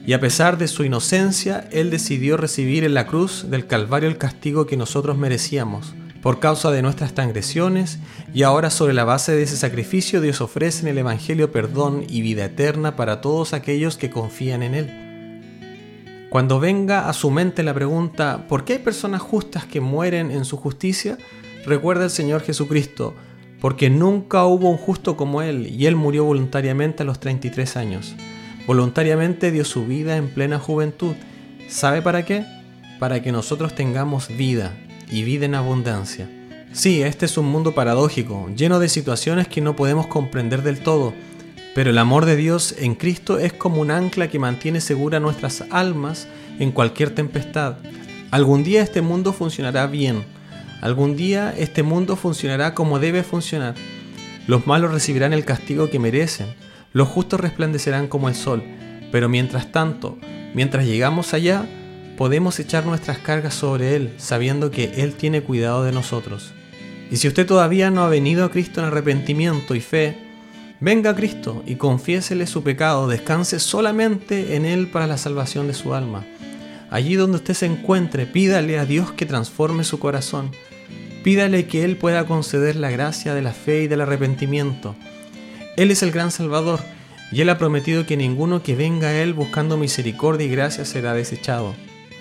Y 0.06 0.14
a 0.14 0.20
pesar 0.20 0.58
de 0.58 0.68
su 0.68 0.84
inocencia, 0.84 1.68
él 1.72 1.92
decidió 1.92 2.38
recibir 2.38 2.84
en 2.84 2.94
la 2.94 3.06
cruz 3.06 3.50
del 3.50 3.68
Calvario 3.68 4.10
el 4.10 4.18
castigo 4.18 4.66
que 4.66 4.78
nosotros 4.78 5.18
merecíamos 5.18 5.94
por 6.22 6.40
causa 6.40 6.72
de 6.72 6.82
nuestras 6.82 7.14
transgresiones, 7.14 8.00
y 8.34 8.44
ahora 8.44 8.70
sobre 8.70 8.94
la 8.94 9.06
base 9.06 9.34
de 9.34 9.44
ese 9.44 9.58
sacrificio 9.58 10.22
Dios 10.22 10.42
ofrece 10.42 10.82
en 10.82 10.90
el 10.90 10.98
Evangelio 10.98 11.52
perdón 11.52 12.04
y 12.08 12.22
vida 12.22 12.46
eterna 12.46 12.96
para 12.96 13.22
todos 13.22 13.54
aquellos 13.54 13.98
que 13.98 14.10
confían 14.10 14.64
en 14.64 14.76
Él. 14.76 16.28
Cuando 16.30 16.60
venga 16.60 17.10
a 17.10 17.14
su 17.14 17.32
mente 17.32 17.64
la 17.64 17.74
pregunta, 17.74 18.46
¿por 18.48 18.64
qué 18.64 18.74
hay 18.74 18.80
personas 18.80 19.22
justas 19.22 19.66
que 19.66 19.82
mueren 19.82 20.30
en 20.30 20.46
su 20.46 20.58
justicia? 20.58 21.18
Recuerda 21.66 22.06
el 22.06 22.12
Señor 22.12 22.42
Jesucristo, 22.42 23.16
porque 23.62 23.90
nunca 23.90 24.46
hubo 24.46 24.70
un 24.70 24.78
justo 24.78 25.18
como 25.18 25.42
Él, 25.42 25.68
y 25.68 25.86
Él 25.86 25.96
murió 25.96 26.26
voluntariamente 26.26 27.04
a 27.04 27.06
los 27.06 27.20
33 27.20 27.78
años. 27.78 28.16
Voluntariamente 28.68 29.52
dio 29.52 29.66
su 29.66 29.86
vida 29.86 30.18
en 30.18 30.30
plena 30.30 30.60
juventud. 30.60 31.16
¿Sabe 31.68 32.02
para 32.02 32.24
qué? 32.26 32.46
Para 33.00 33.22
que 33.22 33.32
nosotros 33.32 33.74
tengamos 33.76 34.28
vida, 34.30 34.74
y 35.12 35.24
vida 35.24 35.46
en 35.46 35.56
abundancia. 35.56 36.30
Sí, 36.72 37.02
este 37.02 37.26
es 37.26 37.38
un 37.38 37.48
mundo 37.48 37.74
paradójico, 37.74 38.50
lleno 38.56 38.80
de 38.80 38.90
situaciones 38.90 39.48
que 39.48 39.62
no 39.62 39.76
podemos 39.76 40.08
comprender 40.08 40.62
del 40.62 40.80
todo, 40.82 41.14
pero 41.74 41.90
el 41.90 41.98
amor 41.98 42.26
de 42.26 42.36
Dios 42.36 42.76
en 42.78 42.94
Cristo 42.94 43.40
es 43.40 43.54
como 43.54 43.82
un 43.82 43.90
ancla 43.90 44.28
que 44.28 44.38
mantiene 44.38 44.82
segura 44.82 45.20
nuestras 45.20 45.64
almas 45.72 46.28
en 46.60 46.72
cualquier 46.72 47.16
tempestad. 47.16 47.78
Algún 48.30 48.64
día 48.64 48.84
este 48.84 49.02
mundo 49.02 49.34
funcionará 49.34 49.88
bien, 49.88 50.24
algún 50.82 51.16
día 51.16 51.54
este 51.58 51.84
mundo 51.84 52.16
funcionará 52.16 52.74
como 52.74 53.00
debe 53.00 53.24
funcionar. 53.24 53.76
Los 54.48 54.68
malos 54.68 54.92
recibirán 54.92 55.34
el 55.34 55.46
castigo 55.46 55.90
que 55.90 56.00
merecen, 56.00 56.48
los 56.92 57.08
justos 57.08 57.40
resplandecerán 57.40 58.08
como 58.08 58.30
el 58.30 58.36
sol, 58.36 58.64
pero 59.12 59.30
mientras 59.30 59.72
tanto, 59.72 60.18
mientras 60.54 60.86
llegamos 60.86 61.34
allá, 61.34 61.66
podemos 62.18 62.60
echar 62.60 62.86
nuestras 62.86 63.20
cargas 63.20 63.54
sobre 63.54 63.96
Él, 63.96 64.14
sabiendo 64.18 64.72
que 64.72 64.92
Él 64.98 65.14
tiene 65.14 65.42
cuidado 65.42 65.84
de 65.84 65.92
nosotros. 65.92 66.54
Y 67.12 67.18
si 67.18 67.28
usted 67.28 67.46
todavía 67.46 67.92
no 67.92 68.04
ha 68.04 68.10
venido 68.10 68.44
a 68.44 68.52
Cristo 68.52 68.82
en 68.82 68.88
arrepentimiento 68.88 69.74
y 69.74 69.82
fe, 69.82 70.18
venga 70.80 71.12
a 71.12 71.16
Cristo 71.16 71.64
y 71.66 71.76
confiésele 71.76 72.46
su 72.46 72.64
pecado, 72.64 73.08
descanse 73.08 73.60
solamente 73.60 74.56
en 74.56 74.66
Él 74.66 74.88
para 74.88 75.08
la 75.08 75.18
salvación 75.18 75.68
de 75.68 75.74
su 75.74 75.94
alma. 75.94 76.26
Allí 76.92 77.16
donde 77.16 77.38
usted 77.38 77.54
se 77.54 77.66
encuentre, 77.66 78.26
pídale 78.26 78.80
a 78.80 78.86
Dios 78.86 79.12
que 79.12 79.26
transforme 79.26 79.84
su 79.84 80.00
corazón. 80.00 80.52
Pídale 81.24 81.68
que 81.68 81.84
Él 81.84 81.98
pueda 81.98 82.26
conceder 82.26 82.76
la 82.76 82.90
gracia 82.90 83.34
de 83.34 83.42
la 83.42 83.52
fe 83.52 83.84
y 83.84 83.88
del 83.88 84.02
arrepentimiento. 84.02 84.96
Él 85.78 85.92
es 85.92 86.02
el 86.02 86.12
gran 86.12 86.32
Salvador 86.32 86.82
y 87.32 87.42
Él 87.42 87.50
ha 87.50 87.58
prometido 87.58 88.06
que 88.06 88.18
ninguno 88.18 88.64
que 88.64 88.76
venga 88.76 89.10
a 89.10 89.22
Él 89.22 89.34
buscando 89.34 89.78
misericordia 89.78 90.48
y 90.48 90.50
gracia 90.50 90.86
será 90.86 91.14
desechado. 91.14 91.76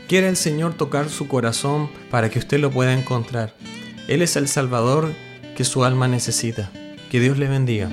Quiere 0.07 0.29
el 0.29 0.37
Señor 0.37 0.75
tocar 0.75 1.09
su 1.09 1.29
corazón 1.29 1.89
para 2.11 2.31
que 2.31 2.39
usted 2.39 2.59
lo 2.59 2.71
pueda 2.71 2.93
encontrar. 2.93 3.55
Él 4.09 4.23
es 4.23 4.37
el 4.37 4.49
Salvador 4.49 5.13
que 5.57 5.65
su 5.65 5.85
alma 5.85 6.09
necesita. 6.09 6.71
Que 7.11 7.21
Dios 7.21 7.39
le 7.39 7.49
bendiga. 7.49 7.91